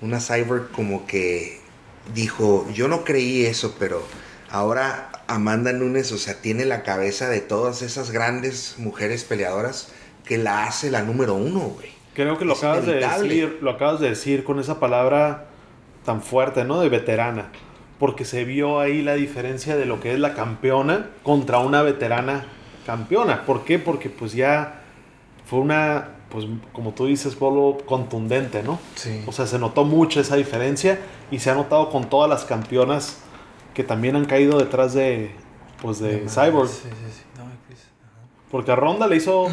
Una 0.00 0.20
Cyborg 0.20 0.70
como 0.70 1.06
que 1.06 1.60
dijo, 2.14 2.68
yo 2.72 2.88
no 2.88 3.04
creí 3.04 3.46
eso, 3.46 3.76
pero 3.78 4.02
ahora 4.50 5.10
Amanda 5.26 5.72
Nunes, 5.72 6.12
o 6.12 6.18
sea, 6.18 6.34
tiene 6.40 6.64
la 6.64 6.82
cabeza 6.82 7.28
de 7.28 7.40
todas 7.40 7.82
esas 7.82 8.10
grandes 8.10 8.74
mujeres 8.78 9.24
peleadoras 9.24 9.88
que 10.24 10.38
la 10.38 10.64
hace 10.64 10.90
la 10.90 11.02
número 11.02 11.34
uno, 11.34 11.60
güey. 11.60 11.90
Creo 12.14 12.38
que 12.38 12.44
lo 12.44 12.52
Es 12.52 12.58
acabas 12.58 12.86
de 12.86 12.94
decir, 12.94 13.58
lo 13.60 13.70
acabas 13.70 14.00
de 14.00 14.10
decir 14.10 14.44
con 14.44 14.60
esa 14.60 14.78
palabra 14.78 15.46
tan 16.04 16.22
fuerte, 16.22 16.64
¿no? 16.64 16.80
De 16.80 16.88
veterana. 16.88 17.50
Porque 17.98 18.24
se 18.24 18.44
vio 18.44 18.80
ahí 18.80 19.02
la 19.02 19.14
diferencia 19.14 19.76
de 19.76 19.86
lo 19.86 20.00
que 20.00 20.12
es 20.12 20.18
la 20.18 20.34
campeona 20.34 21.10
contra 21.22 21.58
una 21.60 21.82
veterana 21.82 22.44
campeona. 22.86 23.46
¿Por 23.46 23.64
qué? 23.64 23.78
Porque 23.78 24.10
pues 24.10 24.32
ya 24.32 24.82
fue 25.46 25.60
una, 25.60 26.08
pues 26.28 26.46
como 26.72 26.92
tú 26.92 27.06
dices, 27.06 27.34
Polo, 27.36 27.78
contundente, 27.86 28.62
¿no? 28.62 28.78
Sí. 28.96 29.22
O 29.26 29.32
sea, 29.32 29.46
se 29.46 29.58
notó 29.58 29.84
mucho 29.84 30.20
esa 30.20 30.36
diferencia 30.36 30.98
y 31.30 31.38
se 31.38 31.50
ha 31.50 31.54
notado 31.54 31.90
con 31.90 32.10
todas 32.10 32.28
las 32.28 32.44
campeonas 32.44 33.18
que 33.72 33.84
también 33.84 34.16
han 34.16 34.24
caído 34.26 34.58
detrás 34.58 34.92
de, 34.92 35.30
pues 35.80 35.98
de 36.00 36.26
Cyborg. 36.28 36.68
Sí, 36.68 36.82
sí, 36.82 36.88
sí. 37.12 37.22
No, 37.38 37.44
pues, 37.66 37.78
ajá. 37.80 38.28
Porque 38.50 38.72
a 38.72 38.76
Ronda 38.76 39.06
le 39.06 39.16
hizo 39.16 39.46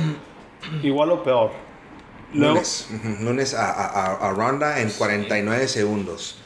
igual 0.84 1.12
o 1.12 1.24
peor. 1.24 1.52
Luego, 2.34 2.56
Nunes 3.20 3.54
a, 3.54 3.72
a, 3.72 3.86
a- 3.86 4.30
a 4.30 4.32
Ronda 4.32 4.80
en 4.80 4.90
49 4.90 5.68
segundos. 5.68 6.38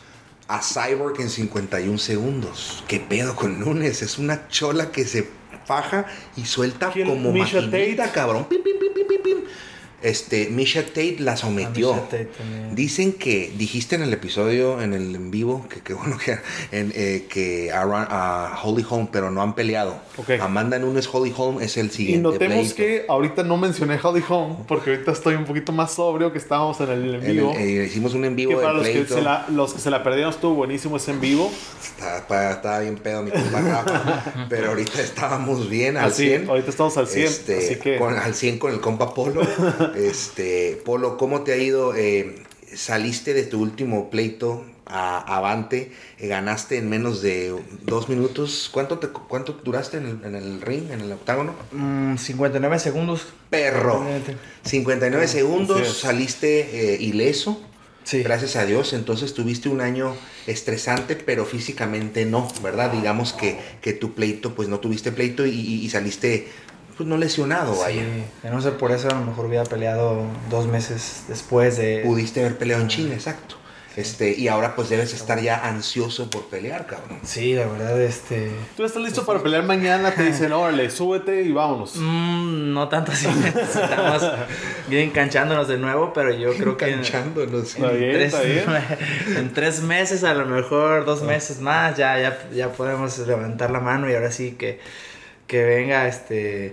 A 0.48 0.62
Cyborg 0.62 1.20
en 1.22 1.30
51 1.30 1.98
segundos. 1.98 2.84
¿Qué 2.88 3.00
pedo 3.00 3.36
con 3.36 3.60
Nunes? 3.60 4.04
Es 4.04 4.20
una 4.20 4.48
chola 4.48 4.92
que 4.92 5.06
se 5.06 5.28
faja 5.66 6.06
y 6.38 6.46
suelta 6.46 6.92
como 6.92 7.32
maquinita, 7.32 8.12
cabrón. 8.12 8.46
Pim, 8.46 8.62
pim, 8.62 8.78
pim, 8.80 8.94
pim, 8.94 9.08
pim, 9.08 9.22
pim. 9.24 9.38
Este, 10.02 10.50
Misha 10.50 10.84
Tate 10.86 11.18
la 11.20 11.36
sometió. 11.38 11.94
Misha 11.94 12.04
Tate. 12.10 12.28
Dicen 12.74 13.14
que, 13.14 13.52
dijiste 13.58 13.96
en 13.96 14.04
el 14.04 14.14
episodio, 14.14 14.82
en 14.82 14.94
el 14.94 15.16
en 15.16 15.32
vivo, 15.32 15.66
que, 15.70 15.82
que 15.82 15.94
bueno 15.94 16.18
que, 16.18 16.38
en, 16.72 16.92
eh, 16.96 17.26
que 17.30 17.72
a, 17.72 17.82
a 17.84 18.62
Holly 18.64 18.86
Holm, 18.88 19.08
pero 19.12 19.32
no 19.32 19.42
han 19.42 19.56
peleado. 19.56 19.98
Ok. 20.18 20.32
Amanda 20.42 20.78
Nunes, 20.78 21.10
Holly 21.12 21.34
Holm 21.36 21.62
es 21.62 21.78
el 21.78 21.88
Y 21.88 21.90
siguiente. 21.90 22.22
notemos 22.24 22.74
pleito. 22.74 22.76
que 22.76 23.06
ahorita 23.08 23.44
no 23.44 23.58
mencioné 23.58 23.98
Howdy 24.02 24.24
Home 24.30 24.58
porque 24.68 24.92
ahorita 24.92 25.12
estoy 25.12 25.36
un 25.36 25.46
poquito 25.46 25.72
más 25.72 25.94
sobrio 25.94 26.32
que 26.32 26.38
estábamos 26.38 26.80
en 26.82 26.90
el 26.90 27.16
en 27.16 27.16
En 27.16 27.26
el- 27.26 27.32
vivo. 27.38 27.54
eh, 27.58 27.86
hicimos 27.90 28.14
un 28.14 28.26
en 28.26 28.36
que 28.36 28.46
vivo 28.46 28.62
para 28.62 28.80
del 28.80 28.98
los 28.98 29.08
que, 29.08 29.14
se 29.14 29.22
la, 29.22 29.46
los 29.50 29.74
que 29.74 29.80
se 29.80 29.90
la 29.90 30.04
perdieron 30.04 30.32
estuvo 30.34 30.54
buenísimo 30.56 30.98
ese 30.98 31.12
en 31.12 31.22
vivo. 31.22 31.52
Estaba 31.98 32.80
bien 32.80 32.96
pedo 32.98 33.24
mi 33.24 33.32
compa 33.32 34.46
pero 34.50 34.70
ahorita 34.70 35.02
estábamos 35.02 35.70
bien 35.70 35.98
al 35.98 36.10
Así, 36.12 36.28
100. 36.28 36.50
ahorita 36.50 36.70
estamos 36.70 36.98
al 36.98 37.08
100, 37.08 37.26
Este, 37.26 37.58
así 37.58 37.76
que 37.78 37.98
con, 37.98 38.18
al 38.18 38.34
100 38.36 38.60
con 38.60 38.72
el 38.74 38.82
compa 38.82 39.14
Polo. 39.14 39.42
este, 39.96 40.82
Polo, 40.86 41.18
¿cómo 41.18 41.42
te 41.42 41.54
ha 41.54 41.58
ido? 41.58 41.96
Eh, 41.96 42.44
saliste 42.74 43.34
de 43.34 43.44
tu 43.44 43.62
último 43.62 44.10
pleito 44.10 44.66
a 44.86 45.38
Avante, 45.38 45.92
eh, 46.20 46.28
ganaste 46.28 46.78
en 46.78 46.90
menos 46.90 47.22
de 47.22 47.56
dos 47.84 48.08
minutos. 48.10 48.70
¿Cuánto, 48.72 49.00
te, 49.00 49.08
cuánto 49.08 49.54
duraste 49.54 49.98
en 49.98 50.06
el, 50.06 50.26
en 50.26 50.36
el 50.36 50.62
ring, 50.62 50.92
en 50.92 51.02
el 51.02 51.12
octágono? 51.12 51.56
Mm, 51.72 52.18
59 52.18 52.80
segundos. 52.80 53.28
Perro. 53.50 54.06
59 54.64 55.28
segundos, 55.28 55.98
saliste 55.98 56.94
eh, 56.94 56.98
ileso. 57.02 57.62
Sí. 58.04 58.22
Gracias 58.22 58.56
a 58.56 58.68
Dios, 58.68 58.94
entonces 58.94 59.34
tuviste 59.34 59.68
un 59.68 59.82
año 59.82 60.16
estresante, 60.46 61.16
pero 61.16 61.44
físicamente 61.44 62.26
no, 62.26 62.48
¿verdad? 62.62 62.92
Digamos 62.92 63.34
que, 63.34 63.58
que 63.82 63.94
tu 63.94 64.14
pleito, 64.14 64.54
pues 64.54 64.70
no 64.70 64.80
tuviste 64.80 65.12
pleito 65.12 65.44
y 65.48 65.90
saliste, 65.90 66.48
pues 66.98 67.08
no 67.08 67.18
lesionado, 67.18 67.76
vaya. 67.78 68.02
Sí, 68.02 68.24
de 68.44 68.50
no 68.50 68.62
ser 68.62 68.78
por 68.78 68.92
eso, 68.92 69.10
a 69.10 69.14
lo 69.14 69.26
mejor 69.26 69.46
hubiera 69.46 69.66
peleado 69.66 70.24
dos 70.50 70.68
meses 70.68 71.24
después 71.28 71.78
de. 71.78 72.02
Pudiste 72.06 72.40
haber 72.42 72.58
peleado 72.58 72.82
en 72.82 72.88
China, 72.88 73.14
exacto. 73.14 73.58
Este, 73.98 74.38
y 74.38 74.50
ahora 74.50 74.76
pues 74.76 74.90
debes 74.90 75.14
estar 75.14 75.40
ya 75.40 75.56
ansioso 75.66 76.30
por 76.30 76.48
pelear, 76.48 76.86
cabrón. 76.86 77.18
Sí, 77.24 77.54
la 77.54 77.66
verdad, 77.66 78.02
este. 78.02 78.52
tú 78.76 78.84
estás 78.84 79.02
listo 79.02 79.26
para 79.26 79.40
pelear 79.42 79.64
mañana, 79.64 80.12
te 80.12 80.24
dicen, 80.28 80.52
órale, 80.52 80.90
súbete 80.92 81.44
y 81.44 81.54
vámonos. 81.54 81.96
mm, 81.96 82.74
no 82.74 82.90
tanto 82.90 83.14
así. 83.14 83.26
Estamos 83.56 84.22
bien 84.90 85.12
enganchándonos 85.12 85.70
de 85.70 85.78
nuevo, 85.78 86.12
pero 86.14 86.34
yo 86.34 86.54
creo 86.58 86.76
que. 86.76 86.86
en- 86.88 86.92
Enganchándonos. 86.96 87.74
Está 87.76 87.92
bien, 87.92 88.12
tres, 88.14 88.36
en 89.38 89.54
tres 89.54 89.82
meses, 89.82 90.26
a 90.26 90.34
lo 90.34 90.46
mejor 90.46 91.06
dos 91.06 91.22
meses 91.22 91.62
más, 91.62 91.96
ya, 91.96 92.20
ya, 92.20 92.38
ya 92.54 92.74
podemos 92.74 93.18
levantar 93.20 93.72
la 93.72 93.80
mano 93.80 94.10
y 94.10 94.14
ahora 94.14 94.30
sí 94.34 94.58
que, 94.60 94.82
que 95.48 95.64
venga 95.64 96.08
este. 96.08 96.72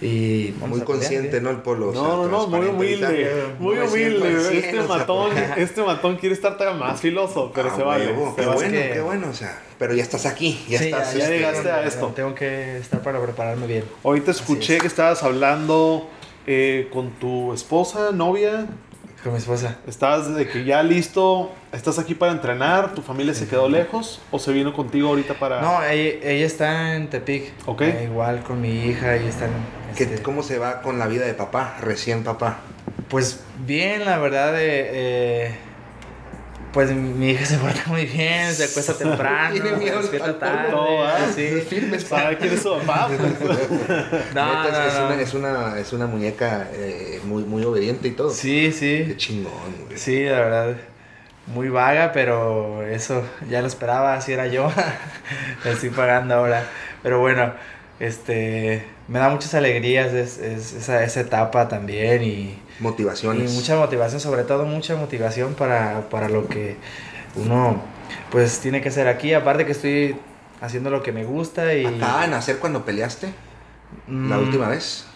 Y 0.00 0.52
Muy 0.66 0.80
consciente. 0.80 1.40
¿no? 1.40 1.50
El 1.50 1.58
polo. 1.58 1.88
o 1.88 1.92
sea, 1.92 2.02
No, 2.02 2.26
no, 2.26 2.28
no, 2.28 2.46
muy 2.48 2.66
humilde, 2.66 3.30
muy 3.58 3.78
humilde. 3.78 4.58
Este 4.58 4.78
o 4.80 4.86
sea, 4.86 4.96
matón, 4.98 5.32
este 5.56 5.82
matón 5.82 6.16
quiere 6.16 6.34
estar 6.34 6.56
todavía 6.58 6.78
más 6.78 7.00
filoso, 7.00 7.52
pero 7.54 7.70
Ah, 7.72 7.76
se 7.76 7.82
vale. 7.82 8.06
huevo, 8.08 8.34
se 8.36 8.42
qué 8.42 8.46
vale. 8.48 8.68
bueno, 8.68 8.92
qué 8.94 9.00
bueno, 9.00 9.28
o 9.30 9.32
sea, 9.32 9.62
pero 9.78 9.94
ya 9.94 10.02
estás 10.02 10.26
aquí, 10.26 10.62
ya 10.68 10.78
Sí, 10.80 10.86
estás. 10.86 11.14
ya 11.14 11.20
este, 11.24 11.36
llegaste 11.38 11.70
a 11.70 11.86
esto. 11.86 12.08
Tengo 12.08 12.34
que 12.34 12.76
estar 12.78 13.00
para 13.02 13.22
prepararme 13.22 13.66
bien. 13.66 13.84
Ahorita 14.02 14.32
escuché 14.32 14.76
es. 14.76 14.82
que 14.82 14.88
estabas 14.88 15.22
hablando 15.22 16.10
eh, 16.46 16.88
con 16.92 17.10
tu 17.12 17.54
esposa, 17.54 18.10
novia. 18.12 18.66
Con 19.24 19.32
mi 19.32 19.38
esposa. 19.38 19.78
¿Estás 19.88 20.34
de 20.34 20.46
que 20.46 20.64
ya 20.64 20.82
listo? 20.82 21.50
¿Estás 21.72 21.98
aquí 21.98 22.14
para 22.14 22.30
entrenar? 22.30 22.92
¿Tu 22.94 23.00
familia 23.00 23.32
se 23.32 23.48
quedó 23.48 23.70
lejos? 23.70 24.20
¿O 24.30 24.38
se 24.38 24.52
vino 24.52 24.74
contigo 24.74 25.08
ahorita 25.08 25.32
para.? 25.34 25.62
No, 25.62 25.82
ella, 25.82 26.18
ella 26.22 26.44
está 26.46 26.94
en 26.94 27.08
Tepic. 27.08 27.50
Ok. 27.64 27.80
Eh, 27.82 28.08
igual 28.10 28.42
con 28.42 28.60
mi 28.60 28.84
hija 28.84 29.16
y 29.16 29.26
están. 29.26 29.48
¿Qué- 29.96 30.04
este, 30.04 30.20
¿Cómo 30.22 30.42
se 30.42 30.58
va 30.58 30.82
con 30.82 30.98
la 30.98 31.06
vida 31.06 31.24
de 31.24 31.32
papá, 31.32 31.78
recién 31.80 32.22
papá? 32.22 32.58
Pues 33.08 33.40
bien, 33.66 34.04
la 34.04 34.18
verdad, 34.18 34.60
eh, 34.60 34.90
eh, 34.92 35.54
pues 36.74 36.90
mi 36.90 37.30
hija 37.30 37.46
se 37.46 37.56
porta 37.56 37.84
muy 37.86 38.04
bien, 38.04 38.52
se 38.52 38.64
acuesta 38.64 38.94
temprano, 38.98 39.52
Tiene 39.52 39.76
miedo 39.76 40.02
se 40.02 40.10
despierta 40.10 40.38
tarde, 40.40 40.70
todo, 40.70 41.04
¿ah? 41.04 41.18
sí. 41.32 41.62
Firmes, 41.68 42.02
¿Sabe 42.02 42.36
quién 42.36 42.52
es 42.52 42.62
su 42.62 42.76
papá? 42.78 43.08
No, 44.34 44.64
Neta, 44.64 44.88
es, 44.88 44.94
no, 44.94 44.98
es 44.98 44.98
no. 44.98 45.06
Una, 45.06 45.22
es, 45.22 45.34
una, 45.34 45.78
es 45.78 45.92
una 45.92 46.06
muñeca 46.08 46.68
eh, 46.72 47.20
muy, 47.24 47.44
muy 47.44 47.62
obediente 47.64 48.08
y 48.08 48.10
todo. 48.10 48.30
Sí, 48.30 48.66
Qué 48.66 48.72
sí, 48.72 49.14
chingón, 49.16 49.52
güey. 49.86 49.96
sí, 49.96 50.24
la 50.24 50.40
verdad, 50.40 50.76
muy 51.46 51.68
vaga, 51.68 52.10
pero 52.12 52.82
eso 52.82 53.22
ya 53.48 53.60
lo 53.60 53.68
esperaba, 53.68 54.14
así 54.14 54.32
era 54.32 54.48
yo, 54.48 54.68
la 55.64 55.70
estoy 55.70 55.90
pagando 55.90 56.34
ahora, 56.34 56.64
pero 57.04 57.20
bueno, 57.20 57.52
este, 58.00 58.84
me 59.08 59.18
da 59.18 59.28
muchas 59.28 59.54
alegrías 59.54 60.12
es, 60.12 60.38
es- 60.38 60.72
esa, 60.74 61.04
esa 61.04 61.20
etapa 61.20 61.68
también 61.68 62.22
y... 62.22 62.26
Y 62.26 62.58
Motivaciones. 62.80 63.52
mucha 63.52 63.76
motivación, 63.76 64.20
sobre 64.20 64.42
todo 64.42 64.64
mucha 64.64 64.96
motivación 64.96 65.54
para, 65.54 66.08
para 66.10 66.28
lo 66.28 66.48
que 66.48 66.76
uno 67.36 67.80
pues 68.32 68.58
tiene 68.58 68.80
que 68.80 68.88
hacer 68.88 69.06
aquí. 69.06 69.32
Aparte 69.32 69.64
que 69.64 69.70
estoy 69.72 70.16
haciendo 70.60 70.90
lo 70.90 71.00
que 71.02 71.12
me 71.12 71.24
gusta 71.24 71.72
y... 71.74 71.86
¿Acaba 71.86 72.22
de 72.22 72.28
nacer 72.28 72.58
cuando 72.58 72.84
peleaste? 72.84 73.28
La 74.08 74.36
Mm, 74.38 74.40
última 74.40 74.68
vez. 74.68 75.06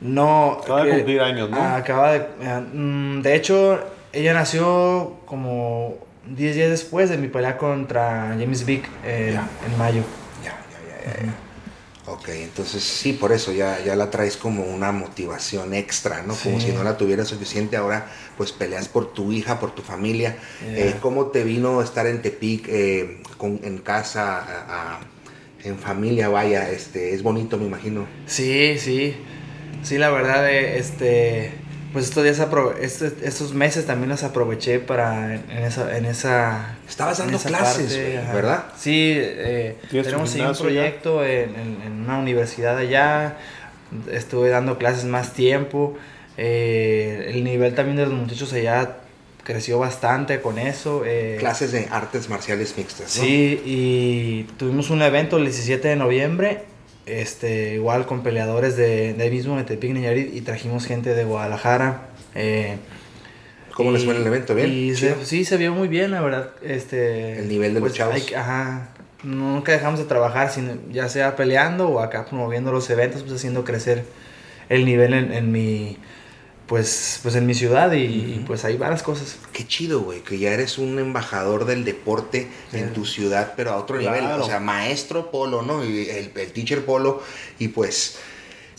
No. 0.00 0.52
Acaba 0.62 0.84
de 0.84 0.90
cumplir 0.90 1.20
años, 1.20 1.50
¿no? 1.50 1.60
acaba 1.60 2.12
de... 2.12 2.26
ah, 2.46 2.60
mm, 2.72 3.20
de 3.20 3.34
hecho, 3.34 3.78
ella 4.14 4.32
nació 4.32 5.16
como 5.26 5.96
10 6.26 6.54
días 6.56 6.70
después 6.70 7.10
de 7.10 7.18
mi 7.18 7.28
pelea 7.28 7.58
contra 7.58 8.34
James 8.38 8.64
Vick 8.64 8.88
en, 9.04 9.34
Ya. 9.34 9.48
en 9.66 9.78
mayo. 9.78 10.02
Ya, 10.42 10.52
ya, 10.52 11.12
ya, 11.12 11.20
ya. 11.20 11.26
ya. 11.26 11.34
Ok, 12.08 12.28
entonces 12.28 12.84
sí, 12.84 13.12
por 13.14 13.32
eso 13.32 13.52
ya, 13.52 13.82
ya 13.84 13.96
la 13.96 14.10
traes 14.10 14.36
como 14.36 14.62
una 14.64 14.92
motivación 14.92 15.74
extra, 15.74 16.22
¿no? 16.22 16.34
Como 16.34 16.60
si 16.60 16.70
no 16.70 16.84
la 16.84 16.96
tuvieras 16.96 17.26
suficiente. 17.26 17.76
Ahora, 17.76 18.06
pues 18.36 18.52
peleas 18.52 18.86
por 18.88 19.12
tu 19.12 19.32
hija, 19.32 19.58
por 19.58 19.74
tu 19.74 19.82
familia. 19.82 20.36
Eh, 20.62 20.94
¿Cómo 21.00 21.26
te 21.26 21.42
vino 21.42 21.82
estar 21.82 22.06
en 22.06 22.22
Tepic, 22.22 22.66
eh, 22.68 23.20
con, 23.38 23.58
en 23.64 23.78
casa, 23.78 24.38
a- 24.38 24.94
a- 24.94 25.00
en 25.64 25.78
familia? 25.78 26.28
Vaya, 26.28 26.70
este, 26.70 27.12
es 27.12 27.24
bonito, 27.24 27.58
me 27.58 27.66
imagino. 27.66 28.06
Sí, 28.26 28.78
sí. 28.78 29.16
Sí, 29.82 29.98
la 29.98 30.10
verdad, 30.10 30.48
eh, 30.48 30.78
este, 30.78 31.52
pues 31.96 32.08
estos 32.10 32.24
días, 32.24 32.38
apro- 32.40 32.74
estos, 32.78 33.14
estos 33.22 33.54
meses 33.54 33.86
también 33.86 34.10
los 34.10 34.22
aproveché 34.22 34.80
para 34.80 35.34
en 35.34 35.50
esa, 35.50 35.96
en 35.96 36.04
esa. 36.04 36.76
Estabas 36.86 37.16
dando 37.16 37.38
esa 37.38 37.48
clases, 37.48 37.94
parte. 37.94 38.20
¿verdad? 38.34 38.64
Sí, 38.78 39.14
eh, 39.16 39.76
¿Tienes 39.88 40.06
tu 40.08 40.10
tenemos 40.12 40.34
un 40.34 40.64
proyecto 40.66 41.24
en, 41.24 41.54
en- 41.56 41.82
en 41.86 41.92
una 42.04 42.18
universidad 42.18 42.76
allá. 42.76 43.38
Estuve 44.12 44.50
dando 44.50 44.76
clases 44.76 45.06
más 45.06 45.32
tiempo. 45.32 45.96
eh, 46.36 47.30
el 47.32 47.42
nivel 47.44 47.74
también 47.74 47.96
de 47.96 48.04
los 48.04 48.12
muchachos 48.12 48.52
allá 48.52 48.98
creció 49.42 49.78
bastante 49.78 50.42
con 50.42 50.58
eso. 50.58 51.02
eh, 51.06 51.36
Clases 51.38 51.72
de 51.72 51.88
artes 51.90 52.28
marciales 52.28 52.76
mixtas, 52.76 53.16
¿no? 53.16 53.22
Sí, 53.24 53.62
y 53.64 54.42
tuvimos 54.58 54.90
un 54.90 55.00
evento 55.00 55.38
el 55.38 55.44
17 55.44 55.88
de 55.88 55.96
noviembre, 55.96 56.64
este, 57.06 57.74
igual 57.74 58.06
con 58.06 58.22
peleadores 58.22 58.76
de, 58.76 59.14
de 59.14 59.22
ahí 59.24 59.30
mismo 59.30 59.56
de 59.56 59.64
Tepic 59.64 59.92
Nayarit 59.92 60.34
y 60.34 60.40
trajimos 60.42 60.86
gente 60.86 61.14
de 61.14 61.24
Guadalajara. 61.24 62.08
eh, 62.34 62.76
¿Cómo 63.74 63.92
les 63.92 64.04
fue 64.04 64.16
el 64.16 64.26
evento? 64.26 64.54
¿Bien? 64.54 64.72
y 64.72 64.94
sí, 64.94 65.44
se 65.44 65.56
vio 65.58 65.72
muy 65.74 65.86
bien, 65.88 66.10
la 66.10 66.20
verdad. 66.22 66.50
Este, 66.62 67.38
El 67.40 67.48
nivel 67.48 67.74
de 67.74 67.80
los 67.80 67.92
chavos. 67.92 68.14
hay 68.14 68.22
que- 68.22 68.34
ajá, 68.34 68.88
nunca 69.22 69.72
dejamos 69.72 69.98
de 69.98 70.06
trabajar, 70.06 70.50
sino, 70.50 70.72
ya 70.90 71.08
sea 71.10 71.36
peleando 71.36 71.88
o 71.90 72.00
acá 72.00 72.24
promoviendo 72.24 72.72
los 72.72 72.88
eventos, 72.88 73.22
pues 73.22 73.34
haciendo 73.34 73.64
crecer 73.64 74.04
el 74.70 74.84
nivel 74.86 75.12
en, 75.14 75.32
en 75.32 75.52
mi... 75.52 75.98
Pues, 76.66 77.20
pues 77.22 77.36
en 77.36 77.46
mi 77.46 77.54
ciudad 77.54 77.92
y, 77.92 78.02
y, 78.04 78.44
pues 78.44 78.64
van 78.78 78.90
las 78.90 79.04
cosas. 79.04 79.36
Qué 79.52 79.64
chido, 79.66 80.00
güey, 80.00 80.22
que 80.22 80.36
ya 80.38 80.52
eres 80.52 80.78
un 80.78 80.98
embajador 80.98 81.64
del 81.64 81.84
deporte 81.84 82.48
en 82.72 82.92
tu 82.92 83.04
ciudad, 83.06 83.54
pero 83.56 83.70
a 83.70 83.76
otro 83.76 83.96
nivel. 83.98 84.24
O 84.42 84.46
sea, 84.46 84.58
maestro 84.58 85.30
polo, 85.30 85.62
¿no? 85.62 85.84
Y 85.84 86.08
el, 86.10 86.32
el 86.34 86.52
teacher 86.52 86.84
polo. 86.84 87.22
Y 87.60 87.68
pues, 87.68 88.16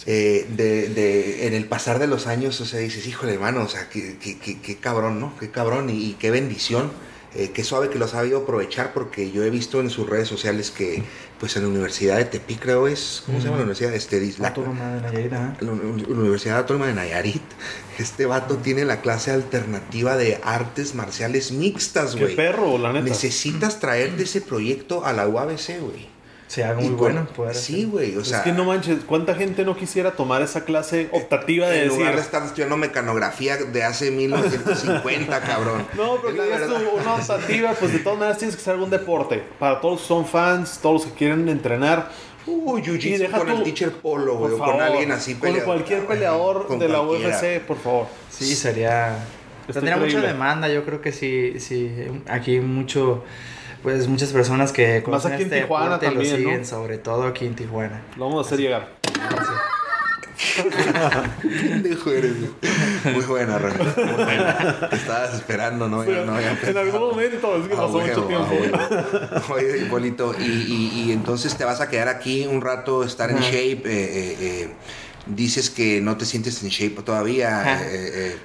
eh, 0.05 0.45
de, 0.49 0.89
de- 0.89 1.47
en 1.47 1.53
el 1.53 1.65
pasar 1.65 1.99
de 1.99 2.07
los 2.07 2.27
años, 2.27 2.59
o 2.59 2.65
sea, 2.65 2.79
dices, 2.79 3.07
híjole, 3.07 3.33
hermano, 3.33 3.63
o 3.63 3.67
sea, 3.69 3.87
qué, 3.89 4.17
qué- 4.21 4.37
qué- 4.37 4.59
qué 4.59 4.75
cabrón, 4.77 5.19
¿no? 5.21 5.33
Qué 5.39 5.49
cabrón 5.49 5.89
y, 5.89 5.93
y 6.09 6.13
qué 6.19 6.29
bendición. 6.29 6.91
Eh, 7.35 7.51
qué 7.53 7.63
suave 7.63 7.89
que 7.89 7.99
lo 7.99 8.05
ha 8.05 8.07
sabido 8.07 8.39
aprovechar, 8.39 8.93
porque 8.93 9.31
yo 9.31 9.43
he 9.43 9.49
visto 9.49 9.79
en 9.81 9.89
sus 9.89 10.09
redes 10.09 10.27
sociales 10.27 10.71
que, 10.71 11.03
pues 11.39 11.55
en 11.55 11.63
la 11.63 11.69
Universidad 11.69 12.17
de 12.17 12.25
Tepic, 12.25 12.59
creo 12.59 12.87
es, 12.87 13.21
¿cómo 13.25 13.37
se 13.39 13.45
llama 13.45 13.57
la 13.57 13.63
universidad? 13.63 13.93
Este, 13.93 14.19
de 14.19 14.25
Isla- 14.25 14.47
Autónoma 14.49 14.93
de 14.95 15.01
Nayarit, 15.01 15.33
ajá. 15.33 15.57
la 15.59 15.71
Uni- 15.71 16.03
Universidad 16.07 16.57
Autónoma 16.59 16.87
de 16.87 16.93
Nayarit. 16.93 17.41
Este 17.99 18.25
vato 18.27 18.57
tiene 18.57 18.85
la 18.85 19.01
clase 19.01 19.31
alternativa 19.31 20.17
de 20.17 20.39
artes 20.43 20.93
marciales 20.93 21.51
mixtas, 21.51 22.13
Qué 22.13 22.21
güey. 22.25 22.35
perro, 22.35 22.77
la 22.77 22.93
neta. 22.93 23.05
Necesitas 23.05 23.79
traerte 23.79 24.23
ese 24.23 24.41
proyecto 24.41 25.03
a 25.03 25.13
la 25.13 25.27
UABC, 25.27 25.79
güey. 25.79 26.07
Sí, 26.47 26.61
algo 26.61 26.79
muy 26.79 26.89
con- 26.91 26.97
bueno. 26.97 27.25
poder 27.35 27.53
Sí, 27.55 27.83
güey, 27.83 28.15
o 28.15 28.23
sea... 28.23 28.37
es 28.37 28.43
que 28.45 28.51
no 28.53 28.63
manches, 28.63 28.99
¿cuánta 29.05 29.35
gente 29.35 29.65
no 29.65 29.75
quisiera 29.75 30.11
tomar 30.11 30.41
esa 30.41 30.63
clase 30.63 31.09
optativa 31.11 31.67
de 31.67 31.75
En 31.79 31.83
decir... 31.85 31.99
lugar 31.99 32.15
de 32.15 32.21
estar 32.21 32.41
estudiando 32.43 32.77
mecanografía 32.77 33.57
de 33.57 33.83
hace 33.83 34.11
1950, 34.11 35.41
cabrón. 35.41 35.85
No, 35.95 36.15
Es 36.15 36.21
pero 36.21 36.37
la 36.37 36.57
que 36.57 36.63
es 36.63 36.69
una 37.01 37.15
optativa, 37.15 37.73
pues 37.73 37.91
de 37.93 37.99
todas 37.99 38.17
maneras 38.19 38.37
tienes 38.37 38.55
que 38.55 38.61
hacer 38.61 38.73
algún 38.75 38.89
deporte. 38.89 39.43
Para 39.59 39.81
todos 39.81 39.95
los 39.95 40.01
que 40.03 40.07
son 40.07 40.25
fans, 40.25 40.79
todos 40.81 41.03
los 41.03 41.11
que 41.11 41.17
quieren 41.17 41.49
entrenar. 41.49 42.09
Uy, 42.45 42.81
Y 42.85 43.17
deja 43.17 43.37
con 43.39 43.47
tú- 43.47 43.57
el 43.57 43.63
teacher 43.63 43.91
Polo, 43.91 44.37
güey, 44.37 44.53
o 44.53 44.57
con 44.57 44.79
alguien 44.79 45.11
así 45.11 45.33
Con 45.33 45.41
peleador. 45.49 45.65
cualquier 45.65 46.07
peleador 46.07 46.65
Con 46.67 46.79
de 46.79 46.87
la. 46.87 47.01
UFC, 47.01 47.59
por 47.67 47.77
favor. 47.77 48.07
Sí, 48.31 48.55
sería. 48.55 49.17
Tendría 49.71 49.97
mucha 49.97 50.21
demanda, 50.21 50.69
yo 50.69 50.85
creo 50.85 51.01
que 51.01 51.11
sí, 51.11 51.59
sí. 51.59 51.91
Aquí 52.29 52.51
hay 52.53 52.59
mucho. 52.61 53.25
Pues 53.83 54.07
muchas 54.07 54.31
personas 54.33 54.71
que 54.71 55.03
Más 55.07 55.25
aquí 55.25 55.43
en 55.43 55.49
Tijuana 55.49 55.97
deporte 55.97 56.05
y 56.05 56.09
también, 56.09 56.31
lo 56.31 56.37
siguen, 56.37 56.59
¿no? 56.61 56.65
sobre 56.67 56.97
todo 56.97 57.23
aquí 57.23 57.45
en 57.45 57.55
Tijuana. 57.55 58.01
Lo 58.17 58.25
vamos 58.25 58.45
a 58.45 58.47
hacer 58.47 58.59
llegar. 58.59 58.89
Pendejo 61.41 62.11
eres, 62.11 62.33
güey. 62.39 63.13
Muy 63.15 63.25
buena, 63.25 63.57
Remy. 63.57 63.77
Muy 64.05 64.23
buena. 64.23 64.89
Te 64.89 64.95
estabas 64.95 65.33
esperando, 65.35 65.87
¿no? 65.89 66.03
Ya, 66.03 66.23
no, 66.25 66.39
ya 66.39 66.57
en 66.63 66.77
algún 66.77 66.99
momento, 67.01 67.57
es 67.57 67.67
que 67.67 67.73
Ah, 67.73 67.77
pasó 67.77 67.99
mucho 67.99 68.23
tiempo. 68.23 68.55
ah. 68.73 69.41
Oye, 69.53 69.85
Polito, 69.89 70.35
y, 70.39 70.43
y, 70.43 71.03
y 71.07 71.11
entonces 71.11 71.55
te 71.55 71.63
vas 71.65 71.81
a 71.81 71.89
quedar 71.89 72.07
aquí 72.07 72.45
un 72.47 72.61
rato, 72.61 73.03
estar 73.03 73.29
en 73.31 73.37
shape. 73.39 73.71
eh, 73.71 73.81
eh, 73.85 74.37
eh, 74.39 74.69
dices 75.27 75.69
que 75.69 76.01
no 76.01 76.17
te 76.17 76.25
sientes 76.25 76.61
en 76.63 76.69
shape 76.69 77.01
todavía, 77.03 77.79
eh, 77.81 77.87
eh, 77.91 78.37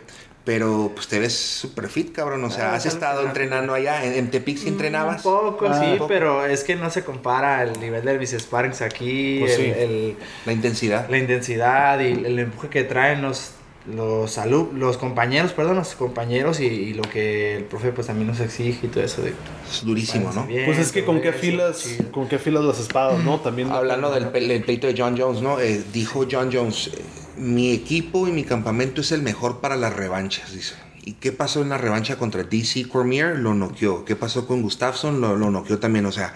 pero 0.45 0.91
pues 0.95 1.07
te 1.09 1.19
ves 1.21 1.35
super 1.35 1.89
fit, 1.89 2.13
cabrón. 2.13 2.43
O 2.45 2.51
sea, 2.51 2.73
Ah, 2.73 2.75
has 2.77 2.87
estado 2.87 3.25
entrenando 3.25 3.75
allá. 3.75 4.05
¿En, 4.05 4.13
en 4.15 4.31
Tepic 4.31 4.59
sí 4.59 4.69
entrenabas? 4.69 5.25
Un 5.25 5.33
poco, 5.33 5.67
Ah, 5.69 5.79
sí, 5.81 5.93
un 5.93 5.99
poco. 5.99 6.09
pero 6.09 6.45
es 6.47 6.65
que 6.65 6.75
no 6.77 6.91
se 6.91 7.05
compara 7.05 7.63
el 7.63 7.79
nivel 7.79 8.05
de 8.05 8.19
mis 8.19 8.31
sparrings 8.31 8.83
aquí, 8.83 9.39
Pues 9.41 9.53
el- 9.53 9.57
sí. 9.59 9.71
el- 9.77 10.17
La 10.47 10.53
intensidad. 10.53 11.09
la 11.09 11.19
intensidad 11.19 12.01
y 12.01 12.13
el 12.25 12.39
empuje 12.39 12.69
que 12.69 12.85
traen 12.85 13.23
los 13.23 13.53
los 13.87 14.39
alu- 14.39 14.73
los 14.73 14.97
compañeros, 14.97 15.53
perdón, 15.53 15.77
los 15.77 15.95
compañeros 15.97 16.61
y, 16.61 16.67
y 16.67 16.95
lo 16.95 17.03
que 17.03 17.57
el 17.57 17.65
profe 17.65 17.91
pues 17.93 18.07
también 18.07 18.29
nos 18.29 18.39
exige 18.41 18.87
y 18.87 18.89
todo 18.89 19.03
eso 19.03 19.23
de 19.23 19.35
Es 19.69 19.85
durísimo, 19.85 20.31
¿no? 20.33 20.47
Bien, 20.47 20.67
Pues 20.67 20.79
es 20.79 20.93
que 20.93 21.05
con 21.05 21.21
qué 21.21 21.31
eso, 21.31 21.39
filas, 21.39 21.89
con 22.12 22.29
qué 22.29 22.39
filas 22.39 22.65
las 22.65 22.79
espadas, 22.79 23.23
¿no? 23.25 23.41
También 23.41 23.71
Hablando 23.73 24.12
del, 24.12 24.29
pe- 24.29 24.41
del 24.47 24.62
pleito 24.62 24.87
de 24.87 24.95
John 24.97 25.17
Jones, 25.19 25.43
¿no? 25.43 25.59
Eh, 25.59 25.83
dijo 25.93 26.27
John 26.31 26.51
Jones, 26.53 26.91
eh, 26.95 27.03
mi 27.39 27.73
equipo 27.73 28.29
y 28.29 28.33
mi 28.33 28.45
campamento 28.45 29.01
es 29.01 29.11
el 29.11 29.23
mejor 29.23 29.61
para 29.61 29.77
las 29.77 29.95
revanchas, 29.97 30.53
dice. 30.53 30.75
¿Y 31.05 31.15
qué 31.15 31.33
pasó 31.33 31.62
en 31.62 31.69
la 31.71 31.79
revancha 31.79 32.17
contra 32.17 32.45
DC 32.45 32.87
Cormier? 32.89 33.37
Lo 33.41 33.55
noqueó. 33.55 34.05
¿Qué 34.05 34.15
pasó 34.15 34.47
con 34.47 34.62
Gustafsson? 34.62 35.21
Lo, 35.21 35.35
lo 35.37 35.51
noqueó 35.51 35.81
también. 35.81 36.07
O 36.07 36.12
sea, 36.12 36.33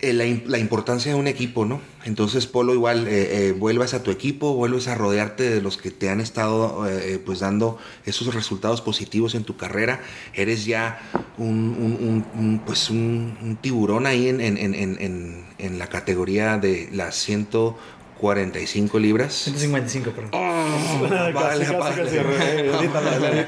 eh, 0.00 0.12
la, 0.12 0.24
im- 0.26 0.44
la 0.46 0.58
importancia 0.58 1.12
de 1.12 1.18
un 1.18 1.26
equipo, 1.26 1.64
¿no? 1.64 1.80
Entonces, 2.04 2.46
Polo, 2.46 2.74
igual, 2.74 3.08
eh, 3.08 3.48
eh, 3.48 3.52
vuelvas 3.52 3.94
a 3.94 4.02
tu 4.02 4.10
equipo, 4.10 4.54
vuelves 4.54 4.88
a 4.88 4.94
rodearte 4.94 5.48
de 5.50 5.60
los 5.62 5.76
que 5.76 5.90
te 5.90 6.08
han 6.10 6.20
estado, 6.20 6.86
eh, 6.88 7.14
eh, 7.14 7.18
pues, 7.18 7.40
dando 7.40 7.78
esos 8.04 8.34
resultados 8.34 8.80
positivos 8.82 9.34
en 9.34 9.44
tu 9.44 9.56
carrera. 9.56 10.00
Eres 10.34 10.64
ya 10.66 11.00
un, 11.38 11.48
un- 11.78 11.98
un- 12.00 12.26
un, 12.40 12.58
pues, 12.64 12.90
un, 12.90 13.36
un 13.42 13.56
tiburón 13.56 14.06
ahí 14.06 14.28
en, 14.28 14.40
en- 14.40 14.58
en- 14.58 14.74
en- 14.74 14.96
en- 15.00 15.44
en 15.58 15.78
la 15.78 15.88
categoría 15.88 16.58
de 16.58 16.88
las 16.92 17.16
145 17.16 18.98
libras. 18.98 19.32
155, 19.34 20.10
perdón. 20.10 20.30
Casi, 21.32 21.32
Vale, 21.32 21.64
casi, 22.04 22.16
vale. 22.18 23.46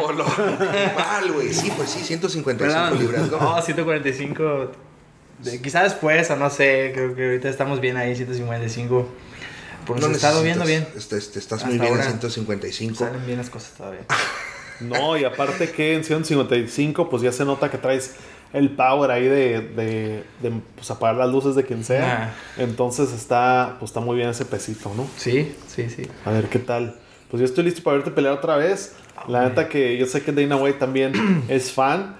Polo. 0.00 0.24
Mal, 0.96 1.32
güey. 1.32 1.52
Sí, 1.52 1.72
pues 1.76 1.90
sí, 1.90 2.00
155 2.02 2.58
Perdón. 2.58 2.98
libras, 2.98 3.30
¿no? 3.30 3.38
No, 3.56 3.62
145. 3.62 4.70
de- 5.38 5.60
quizá 5.62 5.82
después, 5.82 6.30
o 6.30 6.36
no 6.36 6.50
sé. 6.50 6.92
Creo 6.94 7.14
que 7.14 7.24
ahorita 7.26 7.48
estamos 7.48 7.80
bien 7.80 7.96
ahí, 7.96 8.14
155. 8.16 9.08
Por 9.86 10.00
No 10.00 10.06
nos 10.08 10.16
está 10.16 10.40
viendo 10.40 10.64
bien. 10.64 10.80
necesitas, 10.94 11.18
Estás, 11.24 11.36
estás 11.36 11.52
Hasta 11.58 11.66
muy 11.68 11.78
bien 11.78 11.90
ahora. 11.92 12.04
en 12.04 12.10
155. 12.10 12.94
Salen 12.96 13.26
bien 13.26 13.38
las 13.38 13.50
cosas 13.50 13.72
todavía. 13.72 14.00
No, 14.80 15.16
y 15.16 15.22
aparte 15.22 15.70
que 15.70 15.94
en 15.94 16.02
155, 16.02 17.08
pues 17.08 17.22
ya 17.22 17.30
se 17.30 17.44
nota 17.44 17.70
que 17.70 17.78
traes 17.78 18.14
el 18.52 18.70
power 18.74 19.12
ahí 19.12 19.28
de, 19.28 19.60
de, 19.60 20.24
de, 20.42 20.60
pues, 20.74 20.90
apagar 20.90 21.14
las 21.14 21.28
luces 21.30 21.54
de 21.54 21.64
quien 21.64 21.84
sea. 21.84 22.34
Entonces 22.58 23.12
está, 23.12 23.76
pues 23.78 23.90
está 23.92 24.00
muy 24.00 24.16
bien 24.16 24.28
ese 24.30 24.44
pesito, 24.44 24.92
¿no? 24.96 25.06
Sí, 25.16 25.54
sí, 25.68 25.88
sí. 25.88 26.08
A 26.24 26.32
ver 26.32 26.48
qué 26.48 26.58
tal. 26.58 26.98
Pues 27.32 27.40
yo 27.40 27.46
estoy 27.46 27.64
listo 27.64 27.82
para 27.82 27.96
verte 27.96 28.10
pelear 28.10 28.34
otra 28.34 28.58
vez. 28.58 28.92
La 29.26 29.48
neta 29.48 29.66
que 29.66 29.96
yo 29.96 30.04
sé 30.04 30.20
que 30.20 30.32
Dana 30.32 30.56
White 30.56 30.78
también 30.78 31.14
es 31.48 31.72
fan 31.72 32.14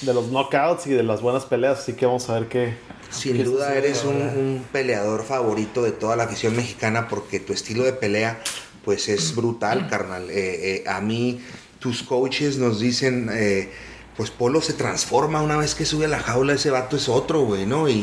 de 0.00 0.14
los 0.14 0.30
knockouts 0.30 0.86
y 0.86 0.90
de 0.92 1.02
las 1.02 1.20
buenas 1.20 1.44
peleas, 1.44 1.80
así 1.80 1.92
que 1.92 2.06
vamos 2.06 2.30
a 2.30 2.40
ver 2.40 2.48
qué. 2.48 2.74
Sin 3.10 3.36
qué 3.36 3.44
duda 3.44 3.74
eres 3.74 4.04
un, 4.04 4.64
peleador 4.72 5.22
favorito 5.22 5.82
de 5.82 5.92
toda 5.92 6.16
la 6.16 6.24
afición 6.24 6.56
mexicana 6.56 7.08
porque 7.08 7.40
tu 7.40 7.52
estilo 7.52 7.84
de 7.84 7.92
pelea 7.92 8.40
pues 8.86 9.10
es 9.10 9.36
brutal, 9.36 9.86
carnal. 9.86 10.30
Eh, 10.30 10.76
eh, 10.76 10.84
a 10.86 11.02
mí 11.02 11.42
tus 11.78 12.02
coaches 12.02 12.56
nos 12.56 12.80
dicen, 12.80 13.28
eh, 13.34 13.70
pues 14.16 14.30
Polo 14.30 14.62
se 14.62 14.72
transforma 14.72 15.42
una 15.42 15.58
vez 15.58 15.74
que 15.74 15.84
sube 15.84 16.06
a 16.06 16.08
la 16.08 16.20
jaula, 16.20 16.54
ese 16.54 16.70
vato 16.70 16.96
es 16.96 17.10
otro, 17.10 17.42
güey, 17.42 17.66
¿no? 17.66 17.86
Y, 17.86 17.92
y, 17.92 17.96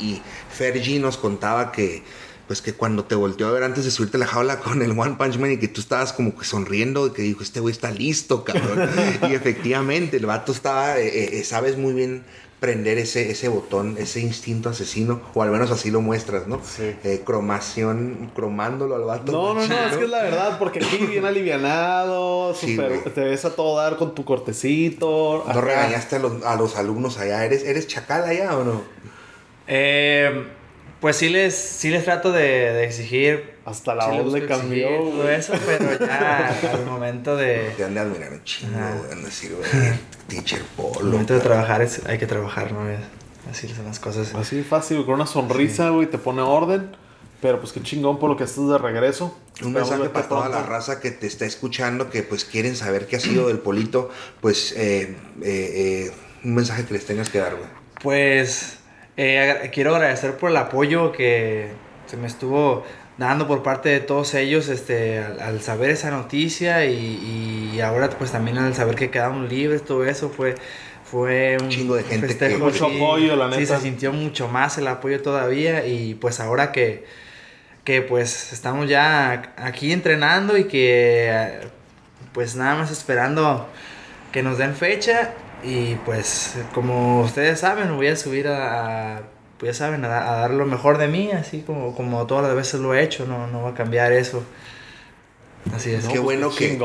y, 0.00 0.04
y 0.06 0.22
Fergie 0.50 0.98
nos 0.98 1.18
contaba 1.18 1.72
que 1.72 2.02
pues 2.46 2.62
que 2.62 2.74
cuando 2.74 3.04
te 3.04 3.14
volteó 3.14 3.48
a 3.48 3.52
ver 3.52 3.64
antes 3.64 3.84
de 3.84 3.90
subirte 3.90 4.18
la 4.18 4.26
jaula 4.26 4.60
con 4.60 4.82
el 4.82 4.92
One 4.92 5.16
Punch 5.18 5.38
Man 5.38 5.52
y 5.52 5.58
que 5.58 5.68
tú 5.68 5.80
estabas 5.80 6.12
como 6.12 6.36
que 6.36 6.44
sonriendo, 6.44 7.12
que 7.12 7.22
dijo, 7.22 7.42
este 7.42 7.60
güey 7.60 7.72
está 7.72 7.90
listo, 7.90 8.44
cabrón. 8.44 8.88
y 9.28 9.34
efectivamente, 9.34 10.16
el 10.16 10.26
vato 10.26 10.52
estaba, 10.52 10.98
eh, 10.98 11.38
eh, 11.38 11.44
sabes 11.44 11.76
muy 11.76 11.92
bien 11.92 12.24
prender 12.60 12.96
ese, 12.96 13.30
ese 13.30 13.48
botón, 13.48 13.96
ese 13.98 14.20
instinto 14.20 14.70
asesino, 14.70 15.20
o 15.34 15.42
al 15.42 15.50
menos 15.50 15.70
así 15.70 15.90
lo 15.90 16.00
muestras, 16.00 16.46
¿no? 16.46 16.60
Sí. 16.64 16.96
Eh, 17.04 17.22
cromación, 17.24 18.30
cromándolo 18.34 18.94
al 18.94 19.02
vato. 19.02 19.30
No, 19.32 19.54
no, 19.54 19.66
no, 19.66 19.74
es 19.74 19.96
que 19.96 20.04
es 20.04 20.10
la 20.10 20.22
verdad, 20.22 20.58
porque 20.58 20.82
aquí 20.82 21.04
bien 21.06 21.24
alivianado, 21.26 22.54
Sí, 22.54 22.78
te 23.14 23.20
ves 23.20 23.44
a 23.44 23.54
todo 23.54 23.76
dar 23.76 23.96
con 23.96 24.14
tu 24.14 24.24
cortecito. 24.24 25.42
¿No 25.44 25.50
acá. 25.50 25.60
regañaste 25.60 26.16
a 26.16 26.18
los, 26.20 26.42
a 26.44 26.56
los 26.56 26.76
alumnos 26.76 27.18
allá? 27.18 27.44
¿Eres, 27.44 27.62
¿Eres 27.64 27.86
chacal 27.86 28.24
allá 28.24 28.56
o 28.56 28.64
no? 28.64 28.82
Eh, 29.66 30.46
pues 31.00 31.16
sí 31.16 31.28
les, 31.28 31.54
sí 31.54 31.90
les 31.90 32.04
trato 32.04 32.32
de, 32.32 32.42
de 32.42 32.84
exigir. 32.84 33.56
Hasta 33.64 33.94
la 33.94 34.10
sí 34.10 34.18
voz 34.18 34.32
le 34.32 34.38
exigir 34.38 34.46
cambió. 34.48 34.88
Todo 34.88 35.30
eso, 35.30 35.52
pero 35.66 35.98
ya 35.98 36.58
al 36.72 36.86
momento 36.86 37.36
de. 37.36 37.72
Te 37.76 37.84
han 37.84 37.94
de 37.94 38.00
admirar 38.00 38.32
un 38.32 38.44
chingo, 38.44 38.78
han 38.78 39.18
de 39.20 39.24
decir, 39.24 39.54
güey, 39.54 39.68
teacher 40.28 40.60
Al 40.60 40.66
Polo. 40.76 41.10
momento 41.10 41.34
de 41.34 41.40
trabajar 41.40 41.82
es, 41.82 42.00
hay 42.06 42.18
que 42.18 42.26
trabajar, 42.26 42.72
¿no? 42.72 42.88
Es- 42.88 43.00
Así 43.50 43.68
son 43.68 43.84
las 43.84 44.00
cosas. 44.00 44.34
Así 44.34 44.62
fácil, 44.64 45.04
con 45.04 45.14
una 45.14 45.26
sonrisa, 45.26 45.90
güey, 45.90 46.08
te 46.10 46.18
pone 46.18 46.42
orden. 46.42 46.96
Pero 47.40 47.60
pues 47.60 47.72
qué 47.72 47.80
chingón 47.82 48.18
por 48.18 48.28
lo 48.30 48.36
que 48.36 48.42
estás 48.44 48.66
de 48.68 48.78
regreso. 48.78 49.26
Un 49.60 49.68
Esperamos 49.68 49.90
mensaje 49.90 50.08
para 50.10 50.28
toda 50.28 50.48
la 50.48 50.56
pronto. 50.56 50.70
raza 50.72 51.00
que 51.00 51.10
te 51.12 51.26
está 51.28 51.44
escuchando, 51.44 52.10
que 52.10 52.22
pues 52.24 52.44
quieren 52.44 52.74
saber 52.74 53.06
qué 53.06 53.16
ha 53.16 53.20
sido 53.20 53.46
del 53.48 53.58
Polito, 53.58 54.10
pues 54.40 54.72
eh, 54.76 55.14
eh, 55.42 56.06
eh, 56.06 56.12
un 56.44 56.54
mensaje 56.54 56.84
que 56.86 56.94
les 56.94 57.04
tengas 57.06 57.28
que 57.28 57.38
dar, 57.38 57.54
güey. 57.54 57.68
Pues 58.02 58.78
eh, 59.16 59.70
quiero 59.72 59.94
agradecer 59.94 60.36
por 60.36 60.50
el 60.50 60.56
apoyo 60.56 61.12
que 61.12 61.68
se 62.06 62.16
me 62.16 62.26
estuvo 62.26 62.84
dando 63.18 63.46
por 63.48 63.62
parte 63.62 63.88
de 63.88 64.00
todos 64.00 64.34
ellos 64.34 64.68
este, 64.68 65.18
al, 65.20 65.40
al 65.40 65.60
saber 65.62 65.90
esa 65.90 66.10
noticia 66.10 66.84
y, 66.84 67.72
y 67.74 67.80
ahora 67.80 68.10
pues 68.10 68.30
también 68.32 68.58
al 68.58 68.74
saber 68.74 68.94
que 68.94 69.10
quedamos 69.10 69.48
libres, 69.50 69.84
todo 69.84 70.04
eso 70.04 70.28
fue, 70.28 70.54
fue 71.10 71.56
un 71.60 71.68
Chingo 71.70 71.94
de 71.96 72.02
gente 72.04 72.26
festejo, 72.28 72.58
que- 72.58 72.64
Mucho 72.64 72.86
apoyo, 72.86 73.34
la 73.36 73.50
Sí, 73.52 73.60
neta. 73.60 73.76
se 73.76 73.82
sintió 73.84 74.12
mucho 74.12 74.48
más 74.48 74.76
el 74.76 74.86
apoyo 74.86 75.22
todavía 75.22 75.86
y 75.86 76.14
pues 76.14 76.40
ahora 76.40 76.72
que, 76.72 77.06
que 77.84 78.02
pues 78.02 78.52
estamos 78.52 78.86
ya 78.88 79.54
aquí 79.56 79.92
entrenando 79.92 80.58
y 80.58 80.64
que 80.64 81.60
pues 82.34 82.54
nada 82.54 82.74
más 82.74 82.90
esperando 82.90 83.66
que 84.30 84.42
nos 84.42 84.58
den 84.58 84.74
fecha 84.74 85.32
y 85.66 85.96
pues 86.04 86.54
como 86.74 87.22
ustedes 87.22 87.60
saben 87.60 87.94
voy 87.96 88.06
a 88.08 88.16
subir 88.16 88.48
a, 88.48 89.16
a- 89.16 89.22
pues 89.58 89.72
ya 89.76 89.86
saben 89.86 90.04
a, 90.04 90.08
da- 90.08 90.30
a 90.32 90.40
dar 90.40 90.50
lo 90.50 90.66
mejor 90.66 90.98
de 90.98 91.08
mí 91.08 91.30
así 91.32 91.62
como, 91.62 91.94
como 91.96 92.26
todas 92.26 92.44
las 92.44 92.54
veces 92.54 92.80
lo 92.80 92.94
he 92.94 93.02
hecho 93.02 93.26
no, 93.26 93.46
no 93.48 93.62
va 93.62 93.70
a 93.70 93.74
cambiar 93.74 94.12
eso. 94.12 94.42
Así 95.74 95.90
es. 95.92 96.04
No, 96.04 96.10
qué 96.10 96.16
pues, 96.20 96.24
bueno 96.24 96.50
que, 96.54 96.78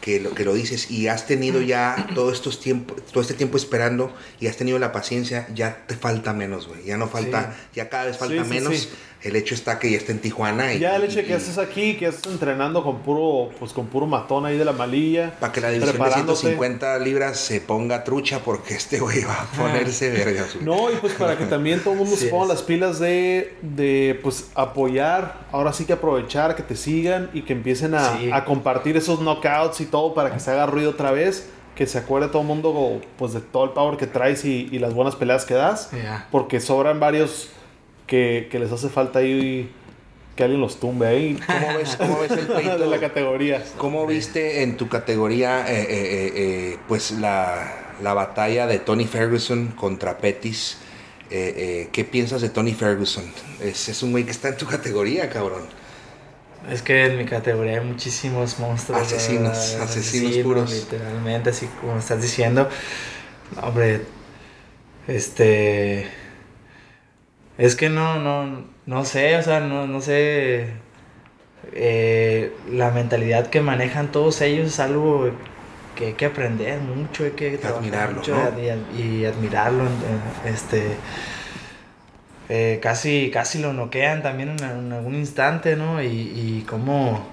que 0.00 0.18
lo, 0.20 0.34
que 0.34 0.44
lo 0.44 0.54
dices. 0.54 0.90
Y 0.90 1.08
has 1.08 1.26
tenido 1.26 1.60
ya 1.60 2.08
todo, 2.14 2.32
estos 2.32 2.58
tiempo, 2.58 2.94
todo 3.12 3.20
este 3.20 3.34
tiempo 3.34 3.56
esperando 3.56 4.12
y 4.40 4.46
has 4.48 4.56
tenido 4.56 4.78
la 4.78 4.92
paciencia, 4.92 5.46
ya 5.54 5.84
te 5.86 5.94
falta 5.94 6.32
menos, 6.32 6.66
güey. 6.66 6.84
Ya 6.84 6.96
no 6.96 7.06
falta, 7.06 7.54
ya 7.74 7.88
cada 7.88 8.06
vez 8.06 8.16
falta 8.16 8.42
Sí, 8.44 8.48
sí, 8.48 8.54
menos. 8.54 8.88
El 9.22 9.36
hecho 9.36 9.54
está 9.54 9.78
que 9.78 9.90
ya 9.90 9.98
está 9.98 10.12
en 10.12 10.18
Tijuana. 10.20 10.72
Y, 10.72 10.78
Ya 10.78 10.96
el 10.96 11.04
hecho 11.04 11.16
de 11.16 11.26
que 11.26 11.34
estés 11.34 11.58
aquí, 11.58 11.94
que 11.98 12.06
estés 12.06 12.32
entrenando 12.32 12.82
con 12.82 13.00
puro, 13.00 13.50
pues 13.58 13.72
con 13.74 13.86
puro 13.88 14.06
matón 14.06 14.46
ahí 14.46 14.56
de 14.56 14.64
la 14.64 14.72
malilla. 14.72 15.34
Para 15.38 15.52
que 15.52 15.60
la 15.60 15.68
división 15.68 15.92
de 15.92 15.98
preparándote. 15.98 16.38
150 16.40 16.98
libras 17.00 17.38
se 17.38 17.60
ponga 17.60 18.02
trucha 18.02 18.38
porque 18.38 18.74
este 18.74 18.98
güey 18.98 19.22
va 19.24 19.42
a 19.42 19.44
ponerse 19.56 20.10
vergas. 20.10 20.54
güey. 20.54 20.64
No, 20.64 20.90
y 20.90 20.96
pues 20.96 21.12
para 21.14 21.36
que 21.36 21.44
también 21.44 21.80
todo 21.80 21.92
el 21.92 21.98
mundo 21.98 22.16
Sí 22.16 22.24
se 22.24 22.30
ponga 22.30 22.46
las 22.46 22.62
pilas 22.62 22.98
de, 22.98 23.54
de 23.60 24.18
pues 24.22 24.48
apoyar, 24.54 25.40
ahora 25.52 25.72
sí 25.74 25.84
que 25.84 25.92
aprovechar, 25.92 26.56
que 26.56 26.62
te 26.62 26.74
sigan 26.76 27.28
y 27.34 27.42
que 27.42 27.52
empiecen 27.52 27.94
a, 27.94 28.16
Sí. 28.18 28.30
a 28.32 28.44
compartir 28.46 28.96
esos 28.96 29.20
knockouts 29.20 29.80
y 29.82 29.84
todo 29.86 30.14
para 30.14 30.32
que 30.32 30.40
se 30.40 30.50
haga 30.50 30.64
ruido 30.66 30.90
otra 30.90 31.10
vez. 31.12 31.46
que 31.74 31.86
se 31.86 31.96
acuerde 31.98 32.28
todo 32.28 32.42
el 32.42 32.48
mundo 32.48 33.00
pues 33.16 33.32
de 33.32 33.40
todo 33.40 33.64
el 33.64 33.70
power 33.70 33.96
que 33.96 34.06
traes 34.06 34.44
y, 34.44 34.68
y 34.70 34.78
las 34.80 34.92
buenas 34.92 35.16
peleas 35.16 35.44
que 35.46 35.54
das. 35.54 35.88
Porque 36.30 36.60
sobran 36.60 37.00
varios 37.00 37.48
que, 38.10 38.48
que 38.50 38.58
les 38.58 38.72
hace 38.72 38.88
falta 38.88 39.20
ahí 39.20 39.70
que 40.34 40.42
alguien 40.42 40.60
los 40.60 40.80
tumbe 40.80 41.06
ahí. 41.06 41.38
¿Cómo 41.46 41.78
ves, 41.78 41.96
cómo 41.96 42.20
ves 42.20 42.32
el 42.32 42.46
pleito? 42.48 42.78
de 42.78 42.86
la 42.86 42.98
categoría. 42.98 43.64
¿Cómo 43.78 44.04
viste 44.06 44.62
en 44.62 44.76
tu 44.76 44.88
categoría 44.88 45.60
eh, 45.70 45.82
eh, 45.82 46.32
eh, 46.34 46.78
pues 46.88 47.12
la, 47.12 47.94
la 48.02 48.12
batalla 48.12 48.66
de 48.66 48.80
Tony 48.80 49.06
Ferguson 49.06 49.68
contra 49.68 50.18
Pettis? 50.18 50.78
Eh, 51.30 51.54
eh, 51.56 51.88
¿Qué 51.92 52.04
piensas 52.04 52.42
de 52.42 52.48
Tony 52.48 52.74
Ferguson? 52.74 53.24
Es, 53.62 53.88
es 53.88 54.02
un 54.02 54.10
güey 54.10 54.24
que 54.24 54.32
está 54.32 54.48
en 54.48 54.56
tu 54.56 54.66
categoría, 54.66 55.30
cabrón. 55.30 55.62
Es 56.68 56.82
que 56.82 57.06
en 57.06 57.16
mi 57.16 57.24
categoría 57.24 57.78
hay 57.78 57.86
muchísimos 57.86 58.58
monstruos. 58.58 59.00
Asesinos, 59.00 59.56
¿verdad? 59.56 59.82
asesinos 59.82 60.36
puros. 60.38 60.72
Literalmente, 60.72 61.50
así 61.50 61.68
como 61.80 61.96
estás 61.96 62.20
diciendo. 62.20 62.68
No, 63.54 63.68
Hombre, 63.68 64.00
este. 65.06 66.19
Es 67.60 67.76
que 67.76 67.90
no, 67.90 68.18
no, 68.18 68.64
no 68.86 69.04
sé, 69.04 69.36
o 69.36 69.42
sea, 69.42 69.60
no, 69.60 69.86
no 69.86 70.00
sé. 70.00 70.72
eh, 71.72 72.52
la 72.70 72.90
mentalidad 72.90 73.48
que 73.48 73.60
manejan 73.60 74.12
todos 74.12 74.40
ellos 74.42 74.68
es 74.68 74.80
algo 74.80 75.30
que 75.96 76.08
hay 76.08 76.12
que 76.14 76.26
aprender 76.26 76.80
mucho, 76.80 77.24
hay 77.24 77.32
que 77.32 77.58
trabajar 77.58 77.78
Admirarlo, 77.80 78.16
mucho 78.18 78.34
¿no? 78.34 78.60
y, 78.62 78.68
ad- 78.70 78.92
y 78.96 79.24
admirarlo. 79.26 79.84
Este. 80.44 80.96
eh, 82.48 82.80
casi, 82.82 83.30
casi 83.32 83.60
lo 83.60 83.72
noquean 83.72 84.22
también 84.22 84.50
en, 84.50 84.64
en 84.64 84.92
algún 84.92 85.14
instante, 85.14 85.76
¿no? 85.76 86.02
Y, 86.02 86.06
y 86.08 86.64
cómo 86.68 87.26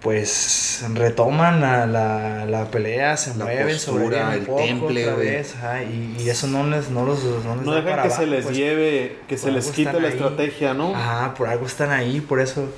pues 0.00 0.84
retoman 0.94 1.60
la, 1.60 1.86
la, 1.86 2.44
la 2.46 2.70
pelea, 2.70 3.16
se 3.16 3.34
La 3.36 3.46
mueven, 3.46 3.74
postura, 3.74 3.78
sobreviven 3.78 4.32
el 4.32 4.38
un 4.40 4.46
poco 4.46 4.62
temple, 4.62 5.02
otra 5.04 5.16
vez, 5.16 5.54
ajá, 5.56 5.82
y, 5.82 6.16
y 6.20 6.30
eso 6.30 6.46
no 6.46 6.64
les, 6.68 6.90
no 6.90 7.04
los, 7.04 7.24
no 7.24 7.56
les 7.56 7.64
No 7.64 7.72
da 7.72 7.80
dejan 7.80 7.90
para 7.96 8.02
que 8.04 8.10
se 8.10 8.26
les 8.26 8.44
pues. 8.44 8.56
lleve, 8.56 9.16
que 9.28 9.36
se 9.36 9.50
les 9.50 9.66
quite 9.70 9.92
la 10.00 10.06
ahí. 10.08 10.14
estrategia, 10.14 10.72
¿no? 10.74 10.94
Ajá, 10.94 11.34
por 11.34 11.48
algo 11.48 11.66
están 11.66 11.90
ahí, 11.90 12.20
por 12.20 12.40
eso 12.40 12.68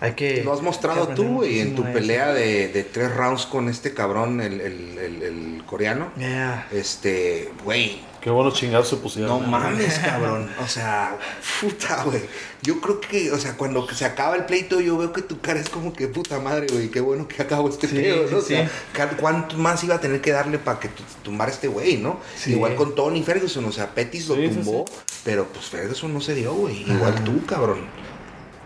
hay 0.00 0.14
que... 0.14 0.42
Lo 0.42 0.52
has 0.52 0.62
mostrado 0.62 1.06
tú, 1.08 1.34
güey, 1.36 1.60
en 1.60 1.76
tu 1.76 1.84
de 1.84 1.92
pelea 1.92 2.32
de, 2.32 2.68
de 2.68 2.82
tres 2.82 3.14
rounds 3.14 3.46
con 3.46 3.68
este 3.68 3.94
cabrón, 3.94 4.40
el, 4.40 4.60
el, 4.60 4.98
el, 4.98 5.22
el 5.22 5.62
coreano. 5.64 6.10
Yeah. 6.16 6.66
Este, 6.72 7.52
güey, 7.62 8.00
Qué 8.22 8.30
buenos 8.30 8.54
chingados 8.54 8.88
se 8.88 8.96
pusieron. 8.96 9.28
No 9.30 9.40
mames, 9.40 9.98
cabrón. 10.04 10.48
O 10.62 10.66
sea, 10.68 11.18
puta, 11.60 12.04
güey. 12.04 12.22
Yo 12.62 12.80
creo 12.80 13.00
que, 13.00 13.32
o 13.32 13.38
sea, 13.38 13.56
cuando 13.56 13.86
se 13.88 14.04
acaba 14.04 14.36
el 14.36 14.44
pleito, 14.44 14.80
yo 14.80 14.96
veo 14.96 15.12
que 15.12 15.22
tu 15.22 15.40
cara 15.40 15.58
es 15.58 15.68
como 15.68 15.92
que 15.92 16.06
puta 16.06 16.38
madre, 16.38 16.68
güey. 16.72 16.88
Qué 16.88 17.00
bueno 17.00 17.26
que 17.26 17.42
acabó 17.42 17.68
este 17.68 17.88
Sí, 17.88 17.96
pedo, 17.96 18.22
¿no? 18.30 18.40
sí, 18.40 18.54
o 18.54 18.96
sea, 18.96 19.10
¿cuánto 19.20 19.58
más 19.58 19.82
iba 19.82 19.96
a 19.96 20.00
tener 20.00 20.20
que 20.20 20.30
darle 20.30 20.60
para 20.60 20.78
que 20.78 20.86
tu- 20.88 21.02
tumbara 21.24 21.50
este 21.50 21.66
güey, 21.66 21.96
no? 21.96 22.20
Sí. 22.36 22.52
Igual 22.52 22.76
con 22.76 22.94
Tony 22.94 23.24
Ferguson, 23.24 23.64
o 23.64 23.72
sea, 23.72 23.92
Pettis 23.92 24.28
lo 24.28 24.36
Sí, 24.36 24.42
sí, 24.48 24.54
tumbó, 24.54 24.84
pero 25.24 25.46
pues 25.52 25.66
Ferguson 25.66 26.14
no 26.14 26.20
se 26.20 26.36
dio, 26.36 26.54
güey. 26.54 26.88
Igual 26.88 27.24
tú, 27.24 27.44
cabrón. 27.44 27.80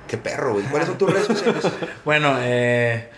Qué 0.06 0.18
perro, 0.18 0.52
güey. 0.52 0.66
¿Cuáles 0.66 0.86
son 0.88 0.98
tus 0.98 1.10
redes 1.10 1.26
sociales? 1.28 1.64
Bueno, 2.04 2.36
eh, 2.40 3.08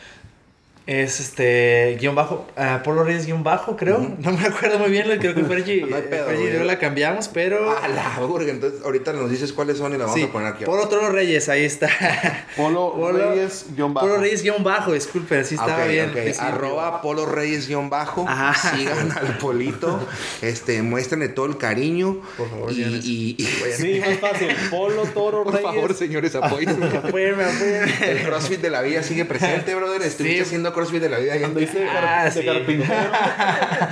es 0.90 1.20
este, 1.20 1.98
guion 2.00 2.14
bajo, 2.14 2.46
ah, 2.56 2.80
Polo 2.82 3.04
Reyes 3.04 3.26
guion 3.26 3.44
bajo, 3.44 3.76
creo. 3.76 3.98
No 4.20 4.32
me 4.32 4.46
acuerdo 4.46 4.78
muy 4.78 4.90
bien, 4.90 5.06
lo 5.06 5.18
creo 5.18 5.34
que 5.34 5.44
Fergie, 5.44 5.84
No 5.86 5.96
hay 5.96 6.02
pedo, 6.02 6.24
Fergie 6.24 6.44
y 6.44 6.46
güey. 6.48 6.58
yo 6.60 6.64
la 6.64 6.78
cambiamos, 6.78 7.28
pero... 7.28 7.76
A 7.76 7.88
la 7.88 8.18
burga. 8.26 8.50
Entonces, 8.50 8.80
ahorita 8.82 9.12
nos 9.12 9.30
dices 9.30 9.52
cuáles 9.52 9.76
son 9.76 9.92
y 9.92 9.98
la 9.98 10.04
vamos 10.04 10.18
sí, 10.18 10.22
a 10.24 10.32
poner 10.32 10.48
aquí. 10.54 10.64
Polo 10.64 10.88
Toro 10.88 11.10
Reyes, 11.10 11.50
ahí 11.50 11.64
está. 11.64 11.90
Polo, 12.56 12.94
Polo- 12.96 13.32
Reyes, 13.34 13.66
guion 13.76 13.92
bajo. 13.92 14.06
Polo 14.06 14.18
Reyes 14.20 14.42
guion 14.42 14.64
bajo, 14.64 14.92
disculpe, 14.94 15.44
sí 15.44 15.56
estaba 15.56 15.76
Ah, 15.82 15.84
Ok, 15.84 15.90
bien. 15.90 16.10
Arroba 16.40 17.02
Polo 17.02 17.26
Reyes 17.26 17.68
guion 17.68 17.90
bajo. 17.90 18.24
Ajá. 18.26 18.74
Sigan 18.74 19.12
al 19.12 19.36
Polito. 19.36 20.00
Este, 20.40 20.80
muéstrenle 20.80 21.28
todo 21.28 21.44
el 21.44 21.58
cariño. 21.58 22.22
Por 22.38 22.48
favor, 22.48 22.72
y, 22.72 22.74
señores. 22.76 23.04
y- 23.04 23.36
y- 23.38 23.44
Sí, 23.76 24.00
más 24.06 24.18
fácil. 24.20 24.48
Polo, 24.70 25.02
Toro, 25.12 25.44
por 25.44 25.52
Reyes. 25.52 25.70
favor, 25.70 25.92
señores, 25.94 26.34
apóyenme. 26.34 26.86
Apóyenme, 26.96 27.44
apóyenme. 27.44 27.92
El 28.10 28.22
CrossFit 28.26 28.60
de 28.62 28.70
la 28.70 28.80
vida 28.80 29.02
sigue 29.02 29.26
presente, 29.26 29.74
brother. 29.74 30.00
Estuviste 30.00 30.38
Sí. 30.38 30.42
haciendo 30.44 30.72
CrossFit 30.78 31.02
de 31.02 31.08
la 31.08 31.18
vida. 31.18 31.32
ahí 31.32 31.38
en- 31.40 31.44
Ando 31.46 31.60
hice 31.60 31.84
Ah, 31.88 32.24
de 32.24 32.30
sí. 32.30 32.46
carpintero. 32.46 33.10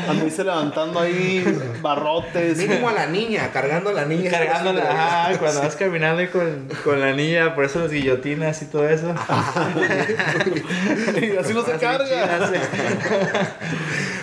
Ando 0.08 0.26
hice 0.26 0.44
levantando 0.44 1.00
ahí 1.00 1.44
barrotes. 1.82 2.58
Mínimo 2.58 2.88
a 2.88 2.92
la 2.92 3.06
niña, 3.06 3.50
cargando 3.52 3.90
a 3.90 3.92
la 3.92 4.04
niña. 4.04 4.30
Cargándola, 4.30 4.82
ajá, 4.90 5.28
vida. 5.30 5.38
cuando 5.40 5.60
vas 5.62 5.74
caminando 5.76 6.22
y 6.22 6.28
con, 6.28 6.68
con 6.84 7.00
la 7.00 7.12
niña, 7.12 7.54
por 7.56 7.64
eso 7.64 7.80
las 7.80 7.90
guillotinas 7.90 8.62
y 8.62 8.66
todo 8.66 8.88
eso. 8.88 9.12
y 11.20 11.36
así 11.36 11.52
no 11.54 11.64
se 11.64 11.72
carga. 11.72 12.50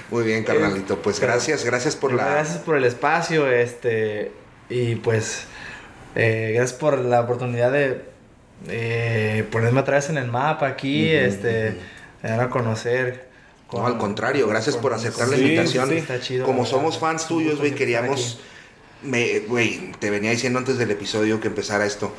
Muy 0.10 0.24
bien, 0.24 0.44
carnalito. 0.44 0.98
Pues 1.00 1.20
gracias, 1.20 1.66
gracias 1.66 1.96
por 1.96 2.14
la. 2.14 2.26
Gracias 2.26 2.58
por 2.60 2.78
el 2.78 2.86
espacio, 2.86 3.52
este, 3.52 4.32
y 4.70 4.96
pues, 4.96 5.46
eh, 6.16 6.54
gracias 6.56 6.78
por 6.80 7.00
la 7.00 7.22
oportunidad 7.22 7.72
de 7.72 8.02
eh, 8.70 9.46
ponerme 9.52 9.80
vez 9.98 10.10
en 10.10 10.18
el 10.18 10.28
mapa 10.28 10.68
aquí, 10.68 11.10
este, 11.12 11.76
dar 12.30 12.40
a 12.42 12.50
conocer. 12.50 13.28
No, 13.72 13.88
al 13.88 13.98
contrario, 13.98 14.48
gracias 14.48 14.78
por 14.78 14.94
aceptar 14.94 15.28
la 15.30 15.38
invitación. 15.38 15.90
sí, 15.90 15.96
Está 15.96 16.20
chido, 16.20 16.46
Como 16.46 16.66
somos 16.66 17.00
fans 17.00 17.28
tuyos, 17.28 17.58
güey, 17.60 17.74
queríamos. 17.74 18.40
güey, 19.04 19.92
te 20.00 20.10
venía 20.12 20.32
diciendo 20.32 20.60
antes 20.60 20.78
del 20.78 20.92
episodio 20.92 21.40
que 21.40 21.48
empezara 21.48 21.86
esto. 21.86 22.14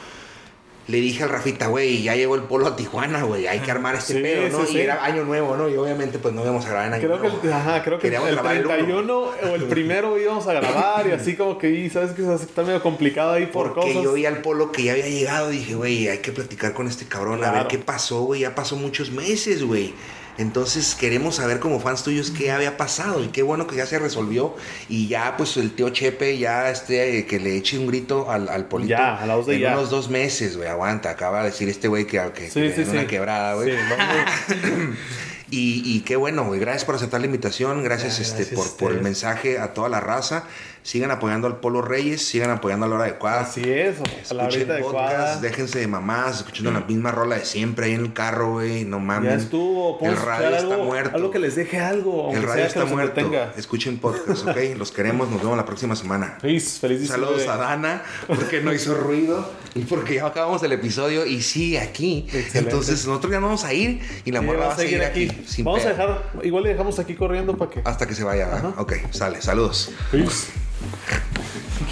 Le 0.87 0.99
dije 1.01 1.23
al 1.23 1.31
Rafita, 1.31 1.69
güey, 1.69 2.03
ya 2.03 2.15
llegó 2.15 2.35
el 2.35 2.43
polo 2.43 2.67
a 2.67 2.77
Tijuana, 2.77 3.23
güey, 3.23 3.47
hay 3.47 3.61
que 3.61 3.71
armar 3.71 3.95
este 3.95 4.15
Sí, 4.15 4.21
pedo, 4.21 4.49
¿no? 4.51 4.67
sí, 4.67 4.73
y 4.73 4.73
sí. 4.75 4.81
era 4.83 5.03
año 5.03 5.25
nuevo, 5.25 5.57
¿no? 5.57 5.67
Y 5.69 5.77
obviamente, 5.77 6.19
pues 6.19 6.35
no 6.35 6.43
íbamos 6.43 6.67
a 6.67 6.69
grabar 6.69 6.89
en 6.89 6.93
año 6.95 7.03
Creo 7.07 7.21
que, 7.41 7.47
el, 7.47 7.53
ajá, 7.55 7.83
creo 7.83 7.99
que 7.99 8.03
Queríamos 8.03 8.29
el 8.29 8.35
grabar 8.35 8.57
el 8.57 8.67
uno. 8.67 8.75
31 8.75 9.19
o 9.51 9.55
el 9.55 9.63
primero 9.65 10.19
íbamos 10.19 10.47
a 10.47 10.53
grabar 10.53 11.07
y 11.07 11.13
así 11.13 11.37
como 11.37 11.57
que, 11.57 11.71
y 11.71 11.89
sabes 11.89 12.13
que 12.13 12.23
está 12.35 12.63
medio 12.65 12.83
complicado 12.83 13.33
ahí 13.33 13.47
por 13.47 13.73
Porque 13.73 13.89
cosas. 13.93 14.03
yo 14.03 14.13
vi 14.13 14.27
al 14.27 14.43
polo 14.43 14.73
que 14.73 14.83
ya 14.83 14.93
había 14.93 15.09
llegado, 15.09 15.49
dije, 15.49 15.75
güey, 15.75 16.09
hay 16.09 16.19
que 16.19 16.33
platicar 16.33 16.75
con 16.75 16.87
este 16.87 17.07
cabrón, 17.07 17.43
a 17.45 17.51
ver 17.51 17.67
qué 17.67 17.79
pasó, 17.79 18.21
güey, 18.23 18.43
ya 18.43 18.55
pasó 18.55 18.77
muchos 18.77 19.11
meses, 19.11 19.65
güey. 19.65 19.95
Entonces 20.37 20.95
queremos 20.95 21.37
saber 21.37 21.61
como 21.61 21.79
fans 21.81 22.03
tuyos 22.03 22.31
qué 22.31 22.51
había 22.51 22.77
pasado 22.77 23.23
y 23.23 23.29
qué 23.29 23.43
bueno 23.43 23.67
que 23.67 23.77
ya 23.77 23.87
se 23.87 23.99
resolvió 23.99 24.57
y 24.89 25.07
ya 25.07 25.37
pues 25.37 25.57
el 25.57 25.71
tío 25.71 25.91
Chepe 25.91 26.39
ya 26.39 26.71
este 26.71 27.19
eh, 27.19 27.27
que 27.27 27.39
le 27.39 27.57
eche 27.57 27.79
un 27.79 27.87
grito 27.87 28.31
al, 28.31 28.49
al 28.49 28.67
polito 28.67 28.91
Ya, 28.91 29.17
a 29.17 29.27
la 29.27 29.37
voz 29.37 29.47
de 29.47 29.55
en 29.55 29.61
ya. 29.61 29.73
unos 29.79 29.91
dos 29.91 30.09
meses, 30.11 30.57
güey, 30.57 30.69
aguanta, 30.69 31.11
acaba 31.11 31.41
de 31.45 31.51
decir 31.51 31.69
este 31.69 31.87
güey 31.89 32.07
que, 32.07 32.21
que, 32.35 32.51
Sí, 32.51 32.61
que 32.61 32.85
sí, 32.85 32.91
una 32.91 33.03
sí. 33.03 33.07
quebrada, 33.07 33.55
güey. 33.55 33.75
Y, 35.51 35.83
y 35.85 36.01
qué 36.01 36.17
bueno, 36.17 36.45
güey. 36.45 36.59
Gracias 36.61 36.85
por 36.85 36.95
aceptar 36.95 37.21
la 37.21 37.27
invitación. 37.27 37.83
Gracias, 37.85 38.19
este, 38.19 38.47
por, 38.57 38.77
por 38.77 38.93
el 38.93 39.03
mensaje 39.03 39.59
a 39.59 39.75
toda 39.75 39.89
la 39.89 40.01
raza. 40.01 40.45
Sigan 40.83 41.11
apoyando 41.11 41.47
al 41.47 41.61
Polo 41.61 41.81
Reyes, 41.81 42.23
sigan 42.27 42.51
apoyando 42.51 42.85
a 42.85 42.89
la 42.91 42.97
hora 42.97 43.05
adecuada. 43.05 43.41
Así 43.41 43.63
es, 43.71 43.97
a 44.31 44.35
la 44.35 44.49
Escuchen 44.49 44.69
podcast, 44.69 44.85
adecuada. 44.85 45.41
déjense 45.41 45.79
de 45.79 45.87
mamás, 45.87 46.37
escuchando 46.41 46.73
la 46.73 46.81
misma 46.81 47.11
rola 47.11 47.37
de 47.37 47.45
siempre 47.47 47.87
ahí 47.87 47.93
en 47.93 48.01
el 48.01 48.13
carro, 48.13 48.53
güey. 48.53 48.85
No 48.85 49.01
mames. 49.01 49.31
Ya 49.31 49.37
estuvo. 49.39 49.99
El 50.03 50.15
radio 50.15 50.49
escuchar 50.49 50.53
está 50.63 50.75
algo, 50.75 50.85
muerto. 50.85 51.17
Algo 51.17 51.31
que 51.31 51.39
les 51.39 51.55
deje 51.55 51.79
algo. 51.81 52.31
el 52.35 52.43
radio 52.43 52.65
está 52.67 52.85
muerto. 52.85 53.19
entretenga. 53.21 53.55
Escuchen 53.57 53.97
podcast, 53.97 54.47
¿ok? 54.47 54.57
Los 54.77 54.93
queremos. 54.93 55.31
Nos 55.31 55.41
vemos 55.41 55.57
la 55.57 55.65
próxima 55.65 55.97
semana. 55.97 56.37
Feliz, 56.43 56.79
feliz 56.79 57.09
Saludos 57.09 57.47
a 57.49 57.57
Dana, 57.57 58.03
porque 58.27 58.61
no 58.61 58.71
hizo 58.75 58.95
ruido 58.95 59.51
y 59.75 59.85
porque 59.85 60.17
ya 60.17 60.27
acabamos 60.27 60.63
el 60.65 60.73
episodio 60.73 61.25
y 61.25 61.41
sigue 61.41 61.81
aquí. 61.81 62.27
Excelente. 62.27 62.59
Entonces 62.59 63.07
nosotros 63.07 63.33
ya 63.33 63.41
no 63.41 63.47
vamos 63.47 63.65
a 63.65 63.73
ir 63.73 64.01
y 64.27 64.33
la 64.33 64.41
Sí, 64.41 64.47
morra 64.47 64.59
va 64.61 64.67
va 64.67 64.75
a 64.75 64.77
seguir 64.77 65.03
aquí. 65.03 65.31
Sin 65.47 65.65
Vamos 65.65 65.81
a 65.85 65.91
pedo. 65.95 65.97
dejar, 65.97 66.31
igual 66.43 66.63
le 66.65 66.71
dejamos 66.71 66.99
aquí 66.99 67.15
corriendo 67.15 67.57
para 67.57 67.71
que. 67.71 67.83
Hasta 67.85 68.07
que 68.07 68.15
se 68.15 68.25
vaya. 68.25 68.55
Ajá. 68.57 68.75
Ok, 68.79 68.93
sale. 69.11 69.41
Saludos. 69.43 69.91
Peace. 70.11 70.53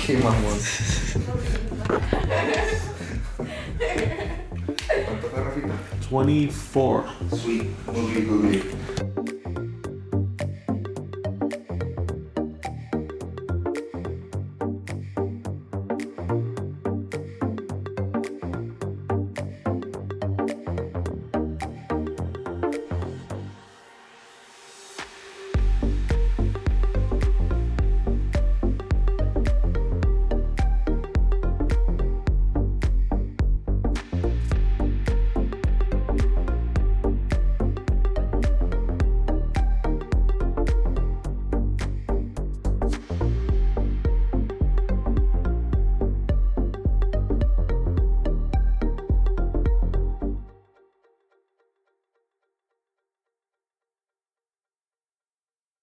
Qué 0.07 0.17
mamón. 0.19 0.59
¿Cuánto 5.07 5.29
fue, 5.29 5.43
Rafita? 5.43 5.69
24. 6.11 7.05
Sweet. 7.37 7.67
Googly, 7.87 8.23
googly. 8.25 8.63